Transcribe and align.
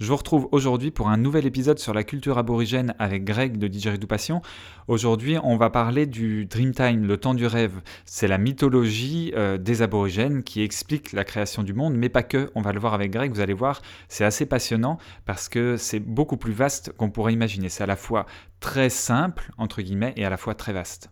Je 0.00 0.06
vous 0.06 0.16
retrouve 0.16 0.48
aujourd'hui 0.52 0.92
pour 0.92 1.08
un 1.08 1.16
nouvel 1.16 1.44
épisode 1.44 1.80
sur 1.80 1.92
la 1.92 2.04
culture 2.04 2.38
aborigène 2.38 2.94
avec 3.00 3.24
Greg 3.24 3.58
de 3.58 3.66
Didgeridoo 3.66 4.06
Passion. 4.06 4.42
Aujourd'hui, 4.86 5.38
on 5.42 5.56
va 5.56 5.70
parler 5.70 6.06
du 6.06 6.46
Dreamtime, 6.46 7.04
le 7.04 7.16
temps 7.16 7.34
du 7.34 7.46
rêve. 7.46 7.80
C'est 8.04 8.28
la 8.28 8.38
mythologie 8.38 9.32
euh, 9.34 9.58
des 9.58 9.82
aborigènes 9.82 10.44
qui 10.44 10.62
explique 10.62 11.10
la 11.12 11.24
création 11.24 11.64
du 11.64 11.74
monde, 11.74 11.94
mais 11.96 12.08
pas 12.08 12.22
que. 12.22 12.48
On 12.54 12.62
va 12.62 12.72
le 12.72 12.78
voir 12.78 12.94
avec 12.94 13.10
Greg, 13.10 13.32
vous 13.32 13.40
allez 13.40 13.54
voir, 13.54 13.82
c'est 14.06 14.24
assez 14.24 14.46
passionnant 14.46 14.98
parce 15.26 15.48
que 15.48 15.76
c'est 15.76 16.00
beaucoup 16.00 16.36
plus 16.36 16.52
vaste 16.52 16.92
qu'on 16.96 17.10
pourrait 17.10 17.32
imaginer. 17.32 17.68
C'est 17.68 17.82
à 17.82 17.86
la 17.86 17.96
fois 17.96 18.26
très 18.60 18.90
simple, 18.90 19.50
entre 19.58 19.82
guillemets, 19.82 20.12
et 20.16 20.24
à 20.24 20.30
la 20.30 20.36
fois 20.36 20.54
très 20.54 20.72
vaste. 20.72 21.10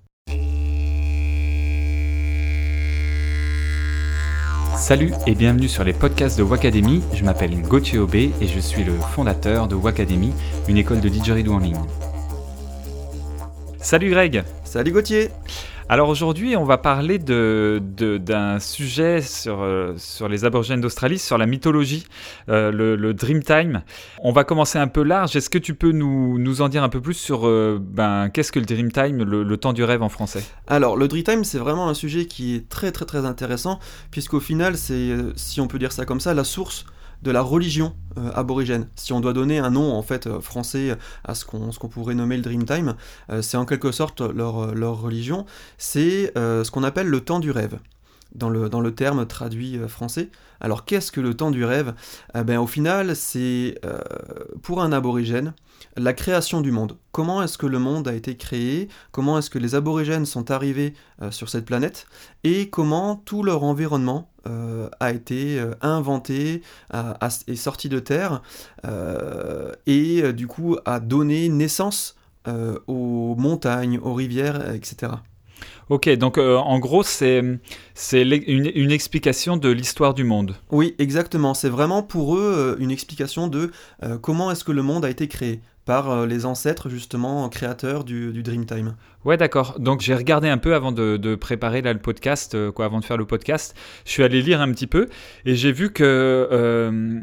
Salut 4.76 5.12
et 5.26 5.34
bienvenue 5.34 5.68
sur 5.68 5.84
les 5.84 5.94
podcasts 5.94 6.36
de 6.36 6.42
Wacademy. 6.42 7.02
Je 7.14 7.24
m'appelle 7.24 7.60
Gauthier 7.62 7.98
Aubé 7.98 8.32
et 8.42 8.46
je 8.46 8.60
suis 8.60 8.84
le 8.84 8.92
fondateur 8.92 9.68
de 9.68 9.74
Wacademy, 9.74 10.34
une 10.68 10.76
école 10.76 11.00
de 11.00 11.08
didgeridoo 11.08 11.54
en 11.54 11.58
ligne. 11.58 11.80
Salut 13.78 14.10
Greg 14.10 14.44
Salut 14.64 14.92
Gauthier 14.92 15.30
alors 15.88 16.08
aujourd'hui, 16.08 16.56
on 16.56 16.64
va 16.64 16.78
parler 16.78 17.20
d'un 17.20 17.78
de, 17.78 18.58
sujet 18.58 19.22
sur, 19.22 19.62
euh, 19.62 19.94
sur 19.96 20.28
les 20.28 20.44
aborigènes 20.44 20.80
d'Australie, 20.80 21.20
sur 21.20 21.38
la 21.38 21.46
mythologie, 21.46 22.06
euh, 22.48 22.72
le, 22.72 23.14
Dreamtime. 23.14 23.82
On 24.20 24.32
va 24.32 24.42
commencer 24.42 24.80
un 24.80 24.88
peu 24.88 25.04
large. 25.04 25.36
Est-ce 25.36 25.48
que 25.48 25.58
tu 25.58 25.74
peux 25.74 25.92
nous, 25.92 26.38
nous, 26.38 26.60
en 26.60 26.68
dire 26.68 26.82
un 26.82 26.88
peu 26.88 27.00
plus 27.00 27.14
sur 27.14 27.46
euh, 27.46 27.78
ben, 27.80 28.30
qu'est-ce 28.30 28.50
que 28.50 28.58
le 28.58 28.66
Dreamtime, 28.66 29.22
le, 29.22 29.44
le 29.44 29.56
temps 29.58 29.72
du 29.72 29.84
rêve 29.84 30.02
en 30.02 30.08
français? 30.08 30.44
Alors 30.66 30.96
le 30.96 31.06
Dreamtime, 31.06 31.44
c'est 31.44 31.58
vraiment 31.58 31.88
un 31.88 31.94
sujet 31.94 32.26
qui 32.26 32.56
est 32.56 32.68
très 32.68 32.90
très 32.90 33.04
très 33.04 33.24
intéressant, 33.24 33.78
puisqu'au 34.10 34.40
final, 34.40 34.76
c'est, 34.76 35.14
si 35.36 35.60
on 35.60 35.68
peut 35.68 35.78
dire 35.78 35.92
ça 35.92 36.04
comme 36.04 36.20
ça, 36.20 36.34
la 36.34 36.44
source 36.44 36.84
de 37.22 37.30
la 37.30 37.42
religion 37.42 37.94
euh, 38.18 38.30
aborigène. 38.34 38.88
Si 38.94 39.12
on 39.12 39.20
doit 39.20 39.32
donner 39.32 39.58
un 39.58 39.70
nom 39.70 39.92
en 39.92 40.02
fait 40.02 40.26
euh, 40.26 40.40
français 40.40 40.96
à 41.24 41.34
ce 41.34 41.44
qu'on 41.44 41.88
pourrait 41.88 42.14
nommer 42.14 42.36
le 42.36 42.42
Dreamtime, 42.42 42.94
euh, 43.30 43.42
c'est 43.42 43.56
en 43.56 43.66
quelque 43.66 43.92
sorte 43.92 44.20
leur, 44.20 44.54
religion, 45.00 45.44
c'est 45.78 46.32
ce 46.36 46.70
qu'on 46.70 46.82
appelle 46.82 47.08
le 47.08 47.20
temps 47.20 47.40
du 47.40 47.50
rêve. 47.50 47.78
Dans 48.34 48.50
le 48.50 48.90
terme 48.90 49.26
traduit 49.26 49.78
français. 49.88 50.30
Alors 50.60 50.84
qu'est-ce 50.84 51.12
que 51.12 51.20
le 51.20 51.34
temps 51.34 51.50
du 51.50 51.64
rêve? 51.64 51.94
Eh 52.34 52.44
ben, 52.44 52.58
Au 52.58 52.66
final, 52.66 53.14
c'est 53.16 53.80
pour 54.62 54.82
un 54.82 54.92
aborigène 54.92 55.54
la 55.96 56.12
création 56.12 56.60
du 56.60 56.72
monde. 56.72 56.96
Comment 57.12 57.42
est-ce 57.42 57.58
que 57.58 57.66
le 57.66 57.78
monde 57.78 58.08
a 58.08 58.14
été 58.14 58.36
créé? 58.36 58.88
Comment 59.12 59.38
est-ce 59.38 59.50
que 59.50 59.58
les 59.58 59.74
aborigènes 59.74 60.26
sont 60.26 60.50
arrivés 60.50 60.94
sur 61.30 61.48
cette 61.48 61.64
planète? 61.64 62.06
Et 62.44 62.70
comment 62.70 63.16
tout 63.16 63.42
leur 63.42 63.62
environnement 63.64 64.30
euh, 64.46 64.88
a 65.00 65.10
été 65.10 65.58
euh, 65.58 65.74
inventé 65.80 66.62
est 67.48 67.56
sorti 67.56 67.88
de 67.88 67.98
terre 67.98 68.42
euh, 68.84 69.72
et 69.86 70.32
du 70.32 70.46
coup 70.46 70.76
a 70.84 71.00
donné 71.00 71.48
naissance 71.48 72.16
aux 72.86 73.34
montagnes, 73.36 73.98
aux 73.98 74.14
rivières, 74.14 74.72
etc. 74.72 75.14
Ok, 75.88 76.08
donc 76.10 76.38
en 76.38 76.78
gros, 76.78 77.02
c'est 77.02 77.38
une, 77.38 77.60
une, 78.74 78.90
explication 78.90 79.56
de 79.56 79.68
l'histoire 79.68 80.14
du 80.14 80.24
monde. 80.24 80.56
Oui, 80.70 80.94
exactement. 80.98 81.54
C'est 81.54 81.68
vraiment 81.68 82.02
pour 82.02 82.36
eux 82.36 82.76
une 82.80 82.90
explication 82.90 83.48
de 83.48 83.70
comment 84.20 84.50
est-ce 84.50 84.64
que 84.64 84.72
le 84.72 84.82
monde 84.82 85.04
a 85.04 85.10
été 85.10 85.28
créé 85.28 85.60
par 85.86 86.10
euh, 86.10 86.26
les 86.26 86.44
ancêtres 86.44 86.90
justement 86.90 87.48
créateurs 87.48 88.04
du, 88.04 88.32
du 88.32 88.42
Dreamtime. 88.42 88.96
Ouais, 89.24 89.38
d'accord. 89.38 89.76
Donc 89.78 90.02
j'ai 90.02 90.14
regardé 90.14 90.48
un 90.48 90.58
peu 90.58 90.74
avant 90.74 90.92
de, 90.92 91.34
préparer 91.36 91.80
là, 91.80 91.94
le 91.94 92.00
podcast, 92.00 92.54
euh, 92.54 92.70
quoi, 92.70 92.84
avant 92.84 93.00
de 93.00 93.04
faire 93.04 93.16
le 93.16 93.24
podcast. 93.24 93.74
Je 94.04 94.10
suis 94.10 94.22
allé 94.22 94.42
lire 94.42 94.60
un 94.60 94.70
petit 94.72 94.86
peu 94.86 95.08
et 95.46 95.54
j'ai 95.54 95.72
vu 95.72 95.92
que 95.92 96.04
euh, 96.04 97.20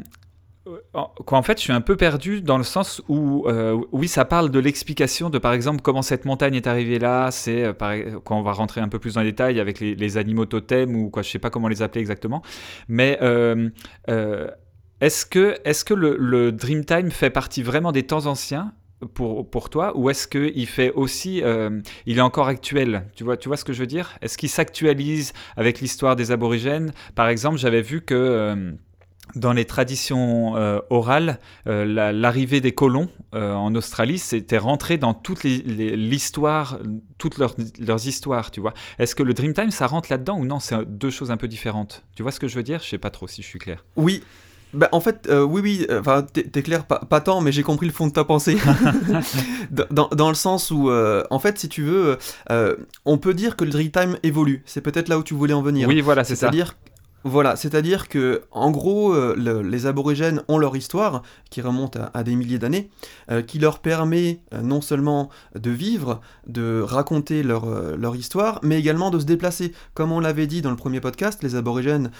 en 0.94 1.42
fait, 1.42 1.58
je 1.58 1.62
suis 1.62 1.72
un 1.72 1.80
peu 1.80 1.96
perdu 1.96 2.40
dans 2.40 2.58
le 2.58 2.64
sens 2.64 3.02
où, 3.08 3.46
oui, 3.92 4.08
ça 4.08 4.24
parle 4.24 4.50
de 4.50 4.58
l'explication 4.58 5.30
de, 5.30 5.38
par 5.38 5.52
exemple, 5.52 5.82
comment 5.82 6.02
cette 6.02 6.24
montagne 6.24 6.54
est 6.54 6.66
arrivée 6.66 6.98
là. 6.98 7.30
C'est 7.30 7.72
quand 8.24 8.38
on 8.38 8.42
va 8.42 8.52
rentrer 8.52 8.80
un 8.80 8.88
peu 8.88 8.98
plus 8.98 9.14
dans 9.14 9.20
les 9.20 9.32
détails 9.32 9.60
avec 9.60 9.80
les, 9.80 10.16
animaux 10.16 10.46
totems 10.46 10.96
ou 10.96 11.10
quoi, 11.10 11.22
je 11.22 11.30
sais 11.30 11.38
pas 11.38 11.50
comment 11.50 11.68
les 11.68 11.82
appeler 11.82 12.00
exactement. 12.00 12.42
Mais 12.88 13.18
est-ce 15.04 15.26
que, 15.26 15.58
est 15.64 15.84
que 15.84 15.92
le, 15.92 16.52
Dreamtime 16.52 17.10
fait 17.10 17.30
partie 17.30 17.62
vraiment 17.62 17.92
des 17.92 18.04
temps 18.04 18.26
anciens 18.26 18.72
pour, 19.12 19.50
pour 19.50 19.68
toi 19.68 19.92
ou 19.96 20.08
est-ce 20.08 20.26
qu'il 20.26 20.66
fait 20.66 20.92
aussi 20.92 21.42
euh, 21.42 21.80
il 22.06 22.18
est 22.18 22.22
encore 22.22 22.48
actuel? 22.48 23.06
Tu 23.14 23.22
vois 23.22 23.36
tu 23.36 23.48
vois 23.48 23.58
ce 23.58 23.64
que 23.64 23.72
je 23.72 23.80
veux 23.80 23.86
dire? 23.86 24.16
Est-ce 24.22 24.38
qu'il 24.38 24.48
s'actualise 24.48 25.32
avec 25.56 25.80
l'histoire 25.80 26.16
des 26.16 26.30
aborigènes? 26.30 26.92
Par 27.14 27.28
exemple 27.28 27.58
j'avais 27.58 27.82
vu 27.82 28.00
que 28.00 28.14
euh, 28.14 28.72
dans 29.36 29.52
les 29.52 29.64
traditions 29.64 30.56
euh, 30.56 30.80
orales, 30.90 31.38
l'arrivée 31.66 32.60
des 32.60 32.72
colons 32.72 33.08
en 33.32 33.74
Australie, 33.74 34.18
c'était 34.18 34.58
rentré 34.58 34.96
dans 34.96 35.14
toute 35.14 35.42
l'histoire, 35.44 36.78
toutes 37.18 37.38
leurs, 37.38 37.54
leurs, 37.80 38.06
histoires, 38.06 38.50
tu 38.50 38.60
vois. 38.60 38.74
Est-ce 38.98 39.14
que 39.14 39.22
le 39.22 39.34
Dreamtime, 39.34 39.70
ça 39.70 39.86
rentre 39.86 40.08
là-dedans 40.10 40.38
ou 40.38 40.44
non? 40.44 40.60
C'est 40.60 40.76
deux 40.86 41.10
choses 41.10 41.30
un 41.30 41.36
peu 41.36 41.48
différentes. 41.48 42.04
Tu 42.14 42.22
vois 42.22 42.32
ce 42.32 42.40
que 42.40 42.48
je 42.48 42.54
veux 42.54 42.62
dire? 42.62 42.80
Je 42.80 42.88
sais 42.88 42.98
pas 42.98 43.10
trop 43.10 43.26
si 43.26 43.42
je 43.42 43.46
suis 43.46 43.58
clair. 43.58 43.84
Oui, 43.96 44.22
bah, 44.74 44.88
en 44.90 45.00
fait, 45.00 45.28
euh, 45.28 45.42
oui, 45.42 45.60
oui, 45.62 45.86
euh, 45.88 46.00
enfin, 46.00 46.22
t'es 46.22 46.62
clair, 46.62 46.84
pas, 46.84 46.98
pas, 46.98 47.20
tant, 47.20 47.40
mais 47.40 47.52
j'ai 47.52 47.62
compris 47.62 47.86
le 47.86 47.92
fond 47.92 48.08
de 48.08 48.12
ta 48.12 48.24
pensée. 48.24 48.56
dans, 49.70 50.08
dans, 50.08 50.28
le 50.28 50.34
sens 50.34 50.70
où, 50.70 50.90
euh, 50.90 51.22
en 51.30 51.38
fait, 51.38 51.58
si 51.58 51.68
tu 51.68 51.82
veux, 51.82 52.18
on 53.04 53.18
peut 53.18 53.34
dire 53.34 53.56
que 53.56 53.64
le 53.64 53.70
Dreamtime 53.70 54.18
évolue. 54.22 54.62
C'est 54.66 54.80
peut-être 54.80 55.08
là 55.08 55.18
où 55.18 55.22
tu 55.22 55.34
voulais 55.34 55.54
en 55.54 55.62
venir. 55.62 55.88
Oui, 55.88 56.00
voilà, 56.00 56.24
c'est 56.24 56.34
ça. 56.34 56.40
C'est-à-dire 56.40 56.76
voilà, 57.24 57.56
c'est-à-dire 57.56 58.08
que 58.08 58.42
en 58.50 58.70
gros, 58.70 59.14
euh, 59.14 59.62
les 59.62 59.86
aborigènes 59.86 60.42
ont 60.46 60.58
leur 60.58 60.76
histoire 60.76 61.22
qui 61.48 61.62
remonte 61.62 61.96
à, 62.12 62.22
des 62.22 62.36
milliers 62.36 62.58
d'années, 62.58 62.90
euh, 63.30 63.40
qui 63.40 63.58
leur 63.58 63.78
permet 63.78 64.40
euh, 64.52 64.60
non 64.60 64.82
seulement 64.82 65.30
de 65.58 65.70
vivre, 65.70 66.20
de 66.46 66.82
raconter 66.82 67.42
leur, 67.42 67.64
histoire, 68.14 68.60
mais 68.62 68.78
également 68.78 69.10
de 69.10 69.18
se 69.18 69.24
déplacer. 69.24 69.72
Comme 69.94 70.12
on 70.12 70.20
l'avait 70.20 70.46
dit 70.46 70.60
dans 70.60 70.70
le 70.70 70.76
premier 70.76 71.00
podcast, 71.00 71.42
les 71.42 71.56
aborigènes 71.56 72.10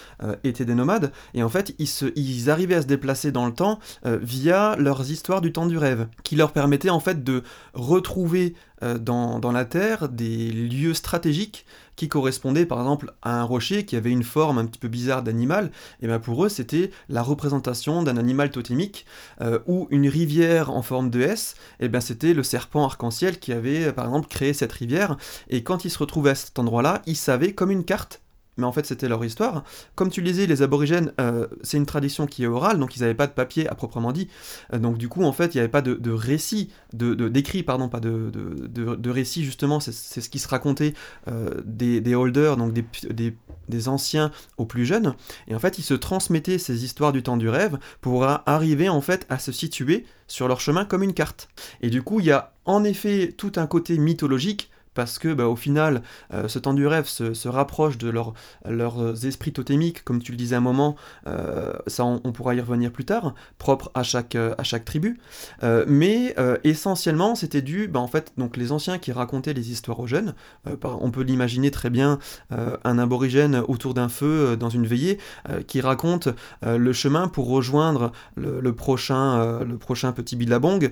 étaient 0.42 0.64
des 0.64 0.74
nomades, 0.74 1.12
et 1.34 1.42
en 1.42 1.48
fait, 1.50 1.74
ils, 1.78 1.86
se, 1.86 2.06
arrivaient 2.48 2.76
à 2.76 2.82
se 2.82 2.86
déplacer 2.86 3.30
dans 3.30 3.46
le 3.46 3.52
temps 3.52 3.78
via 4.04 4.76
leurs 4.76 5.10
histoires 5.10 5.40
du 5.40 5.52
temps 5.52 5.66
du 5.66 5.76
rêve, 5.76 6.08
qui 6.24 6.36
leur 6.36 6.52
permettait 6.52 6.90
en 6.90 7.00
fait 7.00 7.22
de 7.22 7.42
retrouver 7.74 8.54
dans 9.00 9.52
la 9.52 9.64
Terre 9.64 10.08
des 10.08 10.50
lieux 10.50 10.94
stratégiques 10.94 11.66
qui 11.96 12.08
correspondait 12.08 12.66
par 12.66 12.78
exemple 12.78 13.12
à 13.22 13.40
un 13.40 13.44
rocher 13.44 13.84
qui 13.84 13.96
avait 13.96 14.10
une 14.10 14.22
forme 14.22 14.58
un 14.58 14.66
petit 14.66 14.78
peu 14.78 14.88
bizarre 14.88 15.22
d'animal, 15.22 15.70
et 16.00 16.06
bien 16.06 16.18
pour 16.18 16.44
eux 16.44 16.48
c'était 16.48 16.90
la 17.08 17.22
représentation 17.22 18.02
d'un 18.02 18.16
animal 18.16 18.50
totémique, 18.50 19.06
euh, 19.40 19.58
ou 19.66 19.86
une 19.90 20.08
rivière 20.08 20.70
en 20.70 20.82
forme 20.82 21.10
de 21.10 21.20
S, 21.20 21.54
et 21.80 21.88
bien 21.88 22.00
c'était 22.00 22.34
le 22.34 22.42
serpent 22.42 22.84
arc-en-ciel 22.84 23.38
qui 23.38 23.52
avait 23.52 23.92
par 23.92 24.06
exemple 24.06 24.28
créé 24.28 24.52
cette 24.52 24.72
rivière, 24.72 25.16
et 25.48 25.62
quand 25.62 25.84
ils 25.84 25.90
se 25.90 25.98
retrouvaient 25.98 26.30
à 26.30 26.34
cet 26.34 26.58
endroit-là, 26.58 27.02
ils 27.06 27.16
savaient 27.16 27.52
comme 27.52 27.70
une 27.70 27.84
carte 27.84 28.20
mais 28.56 28.64
en 28.64 28.72
fait 28.72 28.86
c'était 28.86 29.08
leur 29.08 29.24
histoire. 29.24 29.64
Comme 29.94 30.10
tu 30.10 30.20
le 30.20 30.30
disais, 30.30 30.46
les 30.46 30.62
aborigènes, 30.62 31.12
euh, 31.20 31.46
c'est 31.62 31.76
une 31.76 31.86
tradition 31.86 32.26
qui 32.26 32.44
est 32.44 32.46
orale, 32.46 32.78
donc 32.78 32.96
ils 32.96 33.00
n'avaient 33.00 33.14
pas 33.14 33.26
de 33.26 33.32
papier 33.32 33.68
à 33.68 33.74
proprement 33.74 34.12
dit. 34.12 34.28
Euh, 34.72 34.78
donc 34.78 34.98
du 34.98 35.08
coup, 35.08 35.24
en 35.24 35.32
fait, 35.32 35.54
il 35.54 35.58
n'y 35.58 35.60
avait 35.60 35.68
pas 35.68 35.82
de, 35.82 36.10
récit, 36.10 36.70
de, 36.92 37.14
d'écrit, 37.28 37.62
pardon, 37.62 37.88
pas 37.88 38.00
de, 38.00 38.30
de, 38.30 39.10
récit 39.10 39.44
justement, 39.44 39.80
c'est, 39.80 39.92
ce 39.92 40.28
qui 40.28 40.38
se 40.38 40.48
racontait 40.48 40.94
euh, 41.28 41.60
des, 41.64 42.14
holders, 42.14 42.56
donc 42.56 42.72
des, 42.72 43.36
des, 43.68 43.88
anciens 43.88 44.30
aux 44.56 44.66
plus 44.66 44.86
jeunes. 44.86 45.14
Et 45.48 45.54
en 45.54 45.58
fait, 45.58 45.78
ils 45.78 45.82
se 45.82 45.94
transmettaient 45.94 46.58
ces 46.58 46.84
histoires 46.84 47.12
du 47.12 47.22
temps 47.22 47.36
du 47.36 47.48
rêve 47.48 47.78
pour 48.00 48.24
arriver 48.24 48.88
en 48.88 49.00
fait 49.00 49.26
à 49.28 49.38
se 49.38 49.52
situer 49.52 50.04
sur 50.26 50.48
leur 50.48 50.60
chemin 50.60 50.84
comme 50.84 51.02
une 51.02 51.14
carte. 51.14 51.48
Et 51.80 51.90
du 51.90 52.02
coup, 52.02 52.20
il 52.20 52.26
y 52.26 52.32
a 52.32 52.52
en 52.64 52.82
effet 52.84 53.34
tout 53.36 53.52
un 53.56 53.66
côté 53.66 53.98
mythologique 53.98 54.70
parce 54.94 55.18
que 55.18 55.32
bah, 55.34 55.48
au 55.48 55.56
final, 55.56 56.02
euh, 56.32 56.48
ce 56.48 56.58
temps 56.58 56.74
du 56.74 56.86
rêve 56.86 57.06
se, 57.06 57.48
rapproche 57.48 57.98
de 57.98 58.08
leur, 58.08 58.32
leurs 58.68 59.26
esprits 59.26 59.52
totémiques, 59.52 60.04
comme 60.04 60.22
tu 60.22 60.32
le 60.32 60.38
disais 60.38 60.56
un 60.56 60.60
moment, 60.60 60.96
euh, 61.26 61.72
ça 61.86 62.04
on, 62.04 62.32
pourra 62.32 62.54
y 62.54 62.60
revenir 62.60 62.90
plus 62.90 63.04
tard, 63.04 63.34
propre 63.58 63.90
à 63.94 64.02
chaque, 64.02 64.34
à 64.34 64.62
chaque 64.62 64.84
tribu. 64.84 65.20
Euh, 65.62 65.84
mais 65.86 66.34
essentiellement, 66.64 67.34
c'était 67.34 67.62
dû, 67.62 67.88
bah, 67.88 68.00
en 68.00 68.06
fait, 68.06 68.32
donc 68.38 68.56
les 68.56 68.72
anciens 68.72 68.98
qui 68.98 69.12
racontaient 69.12 69.52
les 69.52 69.70
histoires 69.70 70.00
aux 70.00 70.06
jeunes. 70.06 70.34
on 70.82 71.10
peut 71.10 71.22
l'imaginer 71.22 71.70
très 71.70 71.90
bien, 71.90 72.18
un 72.50 72.98
aborigène 72.98 73.62
autour 73.68 73.94
d'un 73.94 74.08
feu 74.08 74.56
dans 74.56 74.70
une 74.70 74.86
veillée 74.86 75.18
qui 75.66 75.80
raconte 75.80 76.28
le 76.62 76.92
chemin 76.92 77.28
pour 77.28 77.48
rejoindre 77.48 78.12
le, 78.36 78.72
prochain, 78.72 80.12
petit 80.14 80.36
billabong 80.36 80.90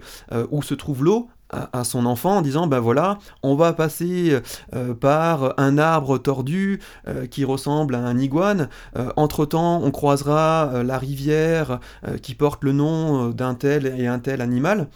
où 0.50 0.62
se 0.62 0.74
trouve 0.74 1.04
l'eau 1.04 1.28
à, 1.52 1.84
son 1.84 2.06
enfant 2.06 2.38
en 2.38 2.42
disant 2.42 2.66
ben 2.66 2.80
voilà 2.80 3.18
on 3.42 3.54
va 3.54 3.72
passer 3.72 4.38
euh, 4.74 4.94
par 4.94 5.54
un 5.58 5.78
arbre 5.78 6.18
tordu 6.18 6.80
euh, 7.06 7.26
qui 7.26 7.44
ressemble 7.44 7.94
à 7.94 7.98
un 7.98 8.18
iguane. 8.18 8.68
Euh, 8.96 9.10
entre 9.16 9.44
temps 9.44 9.82
on 9.82 9.90
croisera 9.90 10.82
la 10.84 10.98
rivière 10.98 11.80
qui 12.22 12.34
porte 12.34 12.64
le 12.64 12.72
nom 12.72 13.30
d'un 13.30 13.54
tel 13.54 13.86
et 13.98 14.06
un 14.06 14.18
tel 14.18 14.40
animal. 14.40 14.88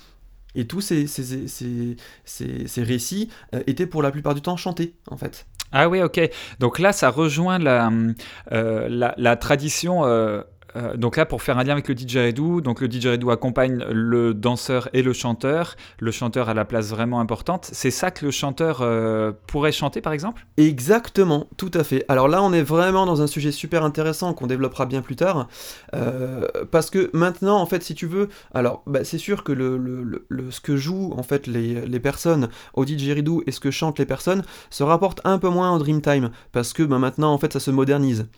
Et 0.54 0.66
tous 0.66 0.80
ces, 0.80 1.06
ces, 1.06 1.46
ces, 1.46 1.96
ces 2.66 2.82
récits 2.82 3.28
étaient 3.66 3.86
pour 3.86 4.02
la 4.02 4.10
plupart 4.10 4.34
du 4.34 4.40
temps 4.40 4.56
chantés 4.56 4.94
en 5.10 5.16
fait. 5.16 5.46
Ah 5.72 5.88
oui 5.88 6.02
ok. 6.02 6.20
Donc 6.60 6.78
là 6.78 6.92
ça 6.92 7.10
rejoint 7.10 7.58
la, 7.58 7.90
la, 8.50 9.14
la 9.16 9.36
tradition 9.36 10.04
euh, 10.76 10.96
donc 10.96 11.16
là, 11.16 11.26
pour 11.26 11.42
faire 11.42 11.58
un 11.58 11.64
lien 11.64 11.72
avec 11.72 11.88
le 11.88 11.94
didgeridoo, 11.94 12.60
donc 12.60 12.80
le 12.80 12.88
didgeridoo 12.88 13.30
accompagne 13.30 13.84
le 13.90 14.34
danseur 14.34 14.88
et 14.92 15.02
le 15.02 15.12
chanteur. 15.12 15.76
Le 15.98 16.10
chanteur 16.10 16.48
a 16.48 16.54
la 16.54 16.64
place 16.64 16.90
vraiment 16.90 17.20
importante. 17.20 17.68
C'est 17.72 17.90
ça 17.90 18.10
que 18.10 18.24
le 18.24 18.30
chanteur 18.30 18.78
euh, 18.82 19.32
pourrait 19.46 19.72
chanter, 19.72 20.00
par 20.00 20.12
exemple? 20.12 20.46
Exactement, 20.56 21.48
tout 21.56 21.70
à 21.74 21.84
fait. 21.84 22.04
Alors 22.08 22.28
là, 22.28 22.42
on 22.42 22.52
est 22.52 22.62
vraiment 22.62 23.06
dans 23.06 23.22
un 23.22 23.26
sujet 23.26 23.52
super 23.52 23.84
intéressant 23.84 24.34
qu'on 24.34 24.46
développera 24.46 24.86
bien 24.86 25.02
plus 25.02 25.16
tard, 25.16 25.48
euh, 25.94 26.46
parce 26.70 26.90
que 26.90 27.10
maintenant, 27.12 27.58
en 27.58 27.66
fait, 27.66 27.82
si 27.82 27.94
tu 27.94 28.06
veux, 28.06 28.28
alors 28.52 28.82
bah, 28.86 29.04
c'est 29.04 29.18
sûr 29.18 29.44
que 29.44 29.52
le, 29.52 30.26
ce 30.50 30.60
que 30.60 30.76
jouent 30.76 31.12
en 31.16 31.22
fait 31.22 31.46
les, 31.46 31.86
les 31.86 32.00
personnes 32.00 32.48
au 32.74 32.84
didgeridoo 32.84 33.42
et 33.46 33.52
ce 33.52 33.60
que 33.60 33.70
chantent 33.70 33.98
les 33.98 34.06
personnes 34.06 34.42
se 34.70 34.82
rapporte 34.82 35.20
un 35.24 35.38
peu 35.38 35.48
moins 35.48 35.74
au 35.74 35.78
Dreamtime, 35.78 36.30
parce 36.52 36.72
que 36.72 36.82
bah, 36.82 36.98
maintenant, 36.98 37.32
en 37.32 37.38
fait, 37.38 37.52
ça 37.52 37.60
se 37.60 37.70
modernise. 37.70 38.28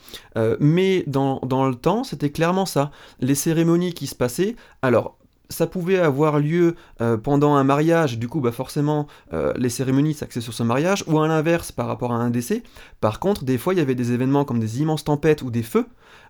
mais 0.61 1.05
dans, 1.07 1.41
dans 1.45 1.67
le 1.67 1.75
temps, 1.75 2.05
c'était 2.05 2.28
clairement 2.31 2.67
ça. 2.67 2.91
Les 3.21 3.35
cérémonies 3.35 3.95
qui 3.95 4.07
se 4.07 4.15
passaient, 4.15 4.57
alors 4.83 5.19
ça 5.51 5.67
pouvait 5.67 5.99
avoir 5.99 6.39
lieu 6.39 6.75
euh, 7.01 7.17
pendant 7.17 7.55
un 7.55 7.65
mariage, 7.65 8.19
du 8.19 8.29
coup 8.29 8.41
bah 8.41 8.53
forcément 8.53 9.07
euh, 9.33 9.53
les 9.57 9.71
cérémonies 9.71 10.15
s'axaient 10.15 10.41
sur 10.41 10.53
ce 10.53 10.63
mariage, 10.63 11.05
ou 11.07 11.19
à 11.19 11.29
l'inverse 11.29 11.73
par 11.73 11.87
rapport 11.87 12.13
à 12.13 12.17
un 12.17 12.31
décès. 12.31 12.63
Par 13.01 13.19
contre, 13.19 13.45
des 13.45 13.59
fois 13.59 13.75
il 13.75 13.79
y 13.79 13.81
avait 13.81 13.95
des 13.95 14.13
événements 14.13 14.45
comme 14.45 14.61
des 14.61 14.81
immenses 14.81 15.05
tempêtes 15.05 15.43
ou 15.43 15.51
des 15.51 15.63
feux, 15.63 15.87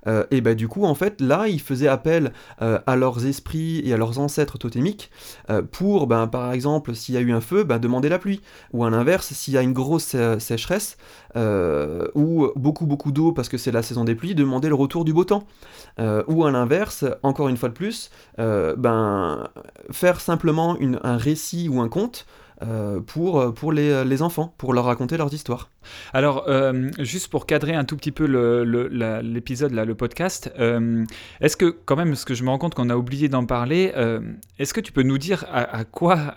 euh, 0.06 0.24
et 0.30 0.40
bah 0.40 0.54
du 0.54 0.68
coup 0.68 0.84
en 0.84 0.94
fait 0.94 1.20
là 1.20 1.48
ils 1.48 1.60
faisaient 1.60 1.88
appel 1.88 2.32
à 2.58 2.96
leurs 2.96 3.26
esprits 3.26 3.80
et 3.84 3.92
à 3.92 3.96
leurs 3.96 4.18
ancêtres 4.18 4.58
totémiques 4.58 5.10
pour 5.72 6.06
ben, 6.06 6.26
par 6.26 6.52
exemple 6.52 6.94
s'il 6.94 7.14
y 7.14 7.18
a 7.18 7.20
eu 7.20 7.32
un 7.32 7.40
feu, 7.40 7.64
ben, 7.64 7.78
demander 7.78 8.08
la 8.08 8.18
pluie, 8.18 8.40
ou 8.72 8.84
à 8.84 8.90
l'inverse 8.90 9.32
s'il 9.32 9.54
y 9.54 9.58
a 9.58 9.62
une 9.62 9.72
grosse 9.72 10.16
sécheresse, 10.38 10.96
ou 11.36 12.48
beaucoup 12.56 12.86
beaucoup 12.86 13.12
d'eau 13.12 13.32
parce 13.32 13.48
que 13.48 13.58
c'est 13.58 13.72
la 13.72 13.82
saison 13.82 14.04
des 14.04 14.14
pluies, 14.14 14.34
demander 14.34 14.68
le 14.68 14.74
retour 14.74 15.04
du 15.04 15.12
beau 15.12 15.24
temps. 15.24 15.44
ou 15.98 16.44
à 16.44 16.50
l'inverse, 16.50 17.04
encore 17.22 17.48
une 17.48 17.56
fois 17.56 17.68
de 17.68 17.74
plus, 17.74 18.10
ben 18.36 19.48
faire 19.90 20.20
simplement 20.20 20.76
un 21.02 21.16
récit 21.16 21.68
ou 21.68 21.80
un 21.80 21.88
conte 21.88 22.26
euh, 22.62 23.00
pour, 23.00 23.54
pour 23.54 23.72
les, 23.72 24.04
les, 24.04 24.22
enfants, 24.22 24.52
pour 24.58 24.72
leur 24.72 24.86
raconter 24.86 25.16
leurs 25.16 25.32
histoires. 25.32 25.70
Alors, 26.12 26.44
euh, 26.48 26.90
juste 26.98 27.28
pour 27.28 27.46
cadrer 27.46 27.74
un 27.74 27.84
tout 27.84 27.96
petit 27.96 28.10
peu 28.10 28.24
l'épisode, 29.22 29.72
le, 29.72 29.84
le 29.84 29.94
podcast, 29.94 30.52
euh, 30.58 31.04
est-ce 31.40 31.56
que, 31.56 31.66
quand 31.66 31.94
même, 31.94 32.16
ce 32.16 32.24
que 32.24 32.34
je 32.34 32.42
me 32.42 32.50
rends 32.50 32.58
compte 32.58 32.74
qu'on 32.74 32.90
a 32.90 32.96
oublié 32.96 33.28
d'en 33.28 33.46
parler, 33.46 33.92
est-ce 34.58 34.74
que 34.74 34.80
tu 34.80 34.90
peux 34.90 35.02
nous 35.02 35.18
dire 35.18 35.44
à, 35.52 35.84
quoi 35.84 36.34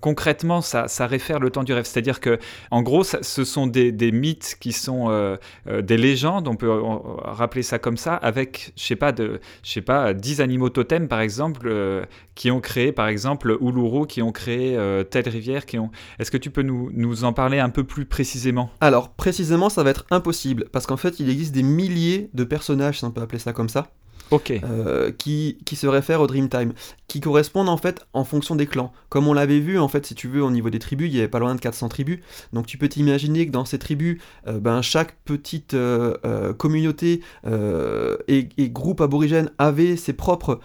concrètement 0.00 0.60
ça, 0.60 0.86
ça, 0.86 1.06
réfère 1.06 1.40
le 1.40 1.50
temps 1.50 1.64
du 1.64 1.72
rêve? 1.72 1.84
C'est-à-dire 1.84 2.20
que, 2.20 2.38
en 2.70 2.82
gros, 2.82 3.02
ce 3.02 3.44
sont 3.44 3.66
des, 3.66 3.90
des, 3.90 4.12
mythes 4.12 4.56
qui 4.60 4.72
sont 4.72 5.36
des 5.66 5.96
légendes, 5.96 6.46
on 6.46 6.54
peut 6.54 6.70
rappeler 6.70 7.62
ça 7.62 7.78
comme 7.78 7.96
ça, 7.96 8.14
avec, 8.14 8.72
je 8.76 8.84
sais 8.84 8.96
pas, 8.96 9.12
de, 9.12 9.40
je 9.62 9.70
sais 9.72 9.80
pas, 9.80 10.14
10 10.14 10.40
animaux 10.40 10.68
totems, 10.68 11.08
par 11.08 11.20
exemple, 11.20 12.06
qui 12.34 12.50
ont 12.50 12.60
créé, 12.60 12.92
par 12.92 13.08
exemple, 13.08 13.56
Uluru, 13.60 14.06
qui 14.06 14.22
ont 14.22 14.32
créé 14.32 14.78
telle 15.10 15.28
rivière 15.28 15.55
ont... 15.78 15.90
Est-ce 16.18 16.30
que 16.30 16.36
tu 16.36 16.50
peux 16.50 16.62
nous, 16.62 16.90
nous, 16.92 17.24
en 17.24 17.32
parler 17.32 17.58
un 17.58 17.70
peu 17.70 17.84
plus 17.84 18.04
précisément? 18.04 18.70
Alors, 18.80 19.10
précisément, 19.10 19.68
ça 19.68 19.82
va 19.82 19.90
être 19.90 20.06
impossible, 20.10 20.66
parce 20.72 20.86
qu'en 20.86 20.96
fait, 20.96 21.20
il 21.20 21.28
existe 21.28 21.52
des 21.52 21.62
milliers 21.62 22.30
de 22.34 22.44
personnages, 22.44 22.98
si 22.98 23.04
on 23.04 23.10
peut 23.10 23.20
appeler 23.20 23.38
ça 23.38 23.52
comme 23.52 23.68
ça, 23.68 23.90
euh, 24.50 25.12
qui, 25.12 25.58
qui, 25.64 25.76
se 25.76 25.86
réfèrent 25.86 26.20
au 26.20 26.26
Dreamtime, 26.26 26.72
qui 27.06 27.20
correspondent 27.20 27.68
en 27.68 27.76
fait 27.76 28.06
en 28.12 28.24
fonction 28.24 28.56
des 28.56 28.66
clans. 28.66 28.92
Comme 29.08 29.28
on 29.28 29.32
l'avait 29.32 29.60
vu, 29.60 29.78
en 29.78 29.88
fait, 29.88 30.04
si 30.04 30.14
tu 30.14 30.26
veux, 30.26 30.42
au 30.42 30.50
niveau 30.50 30.68
des 30.68 30.80
tribus, 30.80 31.08
il 31.08 31.14
y 31.14 31.18
avait 31.18 31.28
pas 31.28 31.38
loin 31.38 31.54
de 31.54 31.60
400 31.60 31.88
tribus. 31.88 32.18
Donc 32.52 32.66
tu 32.66 32.76
peux 32.76 32.88
t'imaginer 32.88 33.46
que 33.46 33.52
dans 33.52 33.64
ces 33.64 33.78
tribus, 33.78 34.20
euh, 34.48 34.58
ben, 34.58 34.82
chaque 34.82 35.16
petite 35.24 35.74
euh, 35.74 36.52
communauté 36.54 37.20
et, 38.28 38.48
et, 38.58 38.70
groupe 38.70 39.00
aborigène 39.00 39.50
avait 39.58 39.96
ses 39.96 40.12
propres 40.12 40.60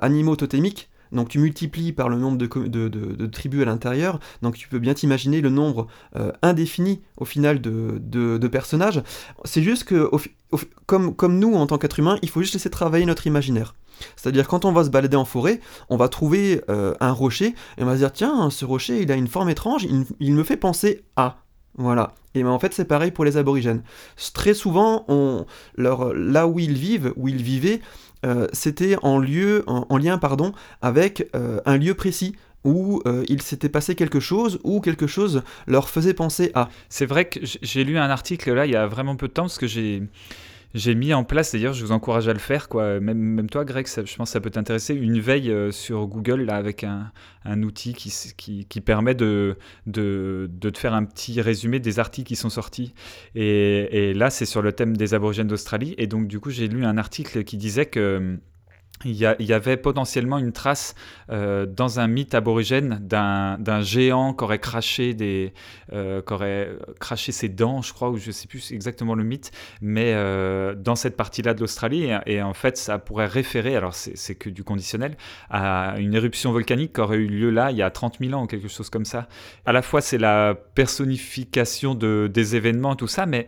animaux 0.00 0.36
totémiques. 0.36 0.90
Donc 1.12 1.28
tu 1.28 1.38
multiplies 1.38 1.92
par 1.92 2.08
le 2.08 2.16
nombre 2.16 2.38
de, 2.38 3.26
tribus 3.26 3.62
à 3.62 3.64
l'intérieur, 3.64 4.18
donc 4.42 4.56
tu 4.56 4.68
peux 4.68 4.78
bien 4.78 4.94
t'imaginer 4.94 5.40
le 5.40 5.50
nombre 5.50 5.86
euh, 6.16 6.32
indéfini 6.42 7.02
au 7.16 7.24
final 7.24 7.60
de, 7.60 8.48
personnages. 8.48 9.02
C'est 9.44 9.62
juste 9.62 9.84
que, 9.84 10.10
comme, 10.86 11.38
nous 11.38 11.54
en 11.54 11.66
tant 11.66 11.78
qu'être 11.78 11.98
humain, 11.98 12.18
il 12.22 12.28
faut 12.28 12.40
juste 12.40 12.54
laisser 12.54 12.70
travailler 12.70 13.06
notre 13.06 13.26
imaginaire. 13.26 13.74
C'est-à-dire 14.14 14.46
quand 14.46 14.64
on 14.64 14.72
va 14.72 14.84
se 14.84 14.90
balader 14.90 15.16
en 15.16 15.24
forêt, 15.24 15.60
on 15.88 15.96
va 15.96 16.08
trouver 16.08 16.62
euh, 16.68 16.94
un 17.00 17.12
rocher 17.12 17.54
et 17.78 17.82
on 17.82 17.86
va 17.86 17.94
se 17.94 17.98
dire 17.98 18.12
tiens 18.12 18.50
ce 18.50 18.64
rocher 18.64 19.00
il 19.00 19.10
a 19.10 19.14
une 19.14 19.26
forme 19.26 19.48
étrange, 19.48 19.86
il, 20.20 20.34
me 20.34 20.44
fait 20.44 20.58
penser 20.58 21.04
à 21.16 21.38
voilà. 21.76 22.14
Et 22.34 22.42
ben 22.42 22.50
en 22.50 22.58
fait 22.58 22.72
c'est 22.72 22.84
pareil 22.84 23.10
pour 23.10 23.24
les 23.24 23.36
aborigènes. 23.36 23.82
Très 24.34 24.54
souvent 24.54 25.04
on, 25.08 25.46
leur, 25.76 26.12
là 26.14 26.46
où 26.46 26.58
ils 26.58 26.74
vivent, 26.74 27.12
où 27.16 27.28
ils 27.28 27.42
vivaient, 27.42 27.80
euh, 28.24 28.46
c'était 28.52 28.96
en, 29.02 29.18
lieu, 29.18 29.64
en, 29.66 29.96
lien 29.98 30.18
pardon, 30.18 30.52
avec 30.82 31.28
euh, 31.34 31.60
un 31.64 31.76
lieu 31.76 31.94
précis 31.94 32.34
où 32.64 33.00
euh, 33.06 33.24
il 33.28 33.42
s'était 33.42 33.68
passé 33.68 33.94
quelque 33.94 34.20
chose 34.20 34.58
ou 34.64 34.80
quelque 34.80 35.06
chose 35.06 35.42
leur 35.66 35.88
faisait 35.88 36.14
penser 36.14 36.50
à. 36.54 36.68
C'est 36.88 37.06
vrai 37.06 37.26
que 37.26 37.40
j'ai 37.42 37.84
lu 37.84 37.98
un 37.98 38.10
article 38.10 38.52
là 38.52 38.66
il 38.66 38.72
y 38.72 38.76
a 38.76 38.86
vraiment 38.86 39.16
peu 39.16 39.28
de 39.28 39.32
temps 39.32 39.44
parce 39.44 39.58
que 39.58 39.66
j'ai 39.66 40.02
j'ai 40.76 40.94
mis 40.94 41.14
en 41.14 41.24
place, 41.24 41.52
d'ailleurs, 41.52 41.72
je 41.72 41.84
vous 41.84 41.92
encourage 41.92 42.28
à 42.28 42.34
le 42.34 42.38
faire, 42.38 42.68
quoi. 42.68 43.00
Même, 43.00 43.48
toi, 43.48 43.64
Greg, 43.64 43.86
je 43.86 44.16
pense 44.16 44.28
que 44.28 44.32
ça 44.32 44.40
peut 44.40 44.50
t'intéresser, 44.50 44.94
une 44.94 45.18
veille 45.18 45.50
euh, 45.50 45.70
sur 45.72 46.06
Google 46.06 46.42
là, 46.42 46.56
avec 46.56 46.84
un, 46.84 47.10
outil 47.62 47.94
qui, 47.94 48.80
permet 48.82 49.14
de, 49.14 49.56
te 49.90 50.78
faire 50.78 50.92
un 50.92 51.04
petit 51.04 51.40
résumé 51.40 51.80
des 51.80 51.98
articles 51.98 52.28
qui 52.28 52.36
sont 52.36 52.50
sortis. 52.50 52.92
Et 53.34 54.12
là, 54.14 54.28
c'est 54.28 54.46
sur 54.46 54.60
le 54.60 54.72
thème 54.72 54.96
des 54.96 55.14
aborigènes 55.14 55.48
d'Australie. 55.48 55.94
Et 55.96 56.06
donc, 56.06 56.28
du 56.28 56.40
coup, 56.40 56.50
j'ai 56.50 56.68
lu 56.68 56.84
un 56.84 56.98
article 56.98 57.42
qui 57.44 57.56
disait 57.56 57.86
que 57.86 58.38
il 59.04 59.14
y, 59.14 59.52
avait 59.52 59.76
potentiellement 59.76 60.38
une 60.38 60.52
trace 60.52 60.94
euh, 61.30 61.66
dans 61.66 62.00
un 62.00 62.06
mythe 62.06 62.34
aborigène 62.34 62.98
d'un 63.02 63.80
géant 63.82 64.32
qui 64.32 64.44
aurait 64.44 64.58
craché 64.58 65.12
des, 65.12 65.52
euh, 65.92 66.22
aurait 66.30 66.70
craché 66.98 67.30
ses 67.30 67.48
dents, 67.48 67.82
je 67.82 67.92
crois, 67.92 68.10
ou 68.10 68.16
je 68.16 68.30
sais 68.30 68.48
plus 68.48 68.72
exactement 68.72 69.14
le 69.14 69.22
mythe, 69.22 69.50
mais 69.82 70.12
euh, 70.14 70.74
dans 70.74 70.96
cette 70.96 71.16
partie-là 71.16 71.52
de 71.52 71.60
l'Australie, 71.60 72.08
et, 72.24 72.40
en 72.40 72.54
fait, 72.54 72.78
ça 72.78 72.98
pourrait 72.98 73.26
référer, 73.26 73.76
alors 73.76 73.94
c'est 73.94 74.34
que 74.34 74.48
du 74.48 74.64
conditionnel, 74.64 75.16
à 75.50 75.96
une 75.98 76.14
éruption 76.14 76.52
volcanique 76.52 76.94
qui 76.94 77.00
aurait 77.00 77.18
eu 77.18 77.28
lieu 77.28 77.50
là 77.50 77.70
il 77.70 77.76
y 77.76 77.82
a 77.82 77.90
30 77.90 78.18
000 78.20 78.32
ans 78.32 78.44
ou 78.44 78.46
quelque 78.46 78.68
chose 78.68 78.88
comme 78.88 79.04
ça. 79.04 79.28
À 79.66 79.72
la 79.72 79.82
fois, 79.82 80.00
c'est 80.00 80.18
la 80.18 80.54
personnification 80.74 81.94
de, 81.94 82.30
des 82.32 82.56
événements, 82.56 82.96
tout 82.96 83.08
ça, 83.08 83.26
mais 83.26 83.46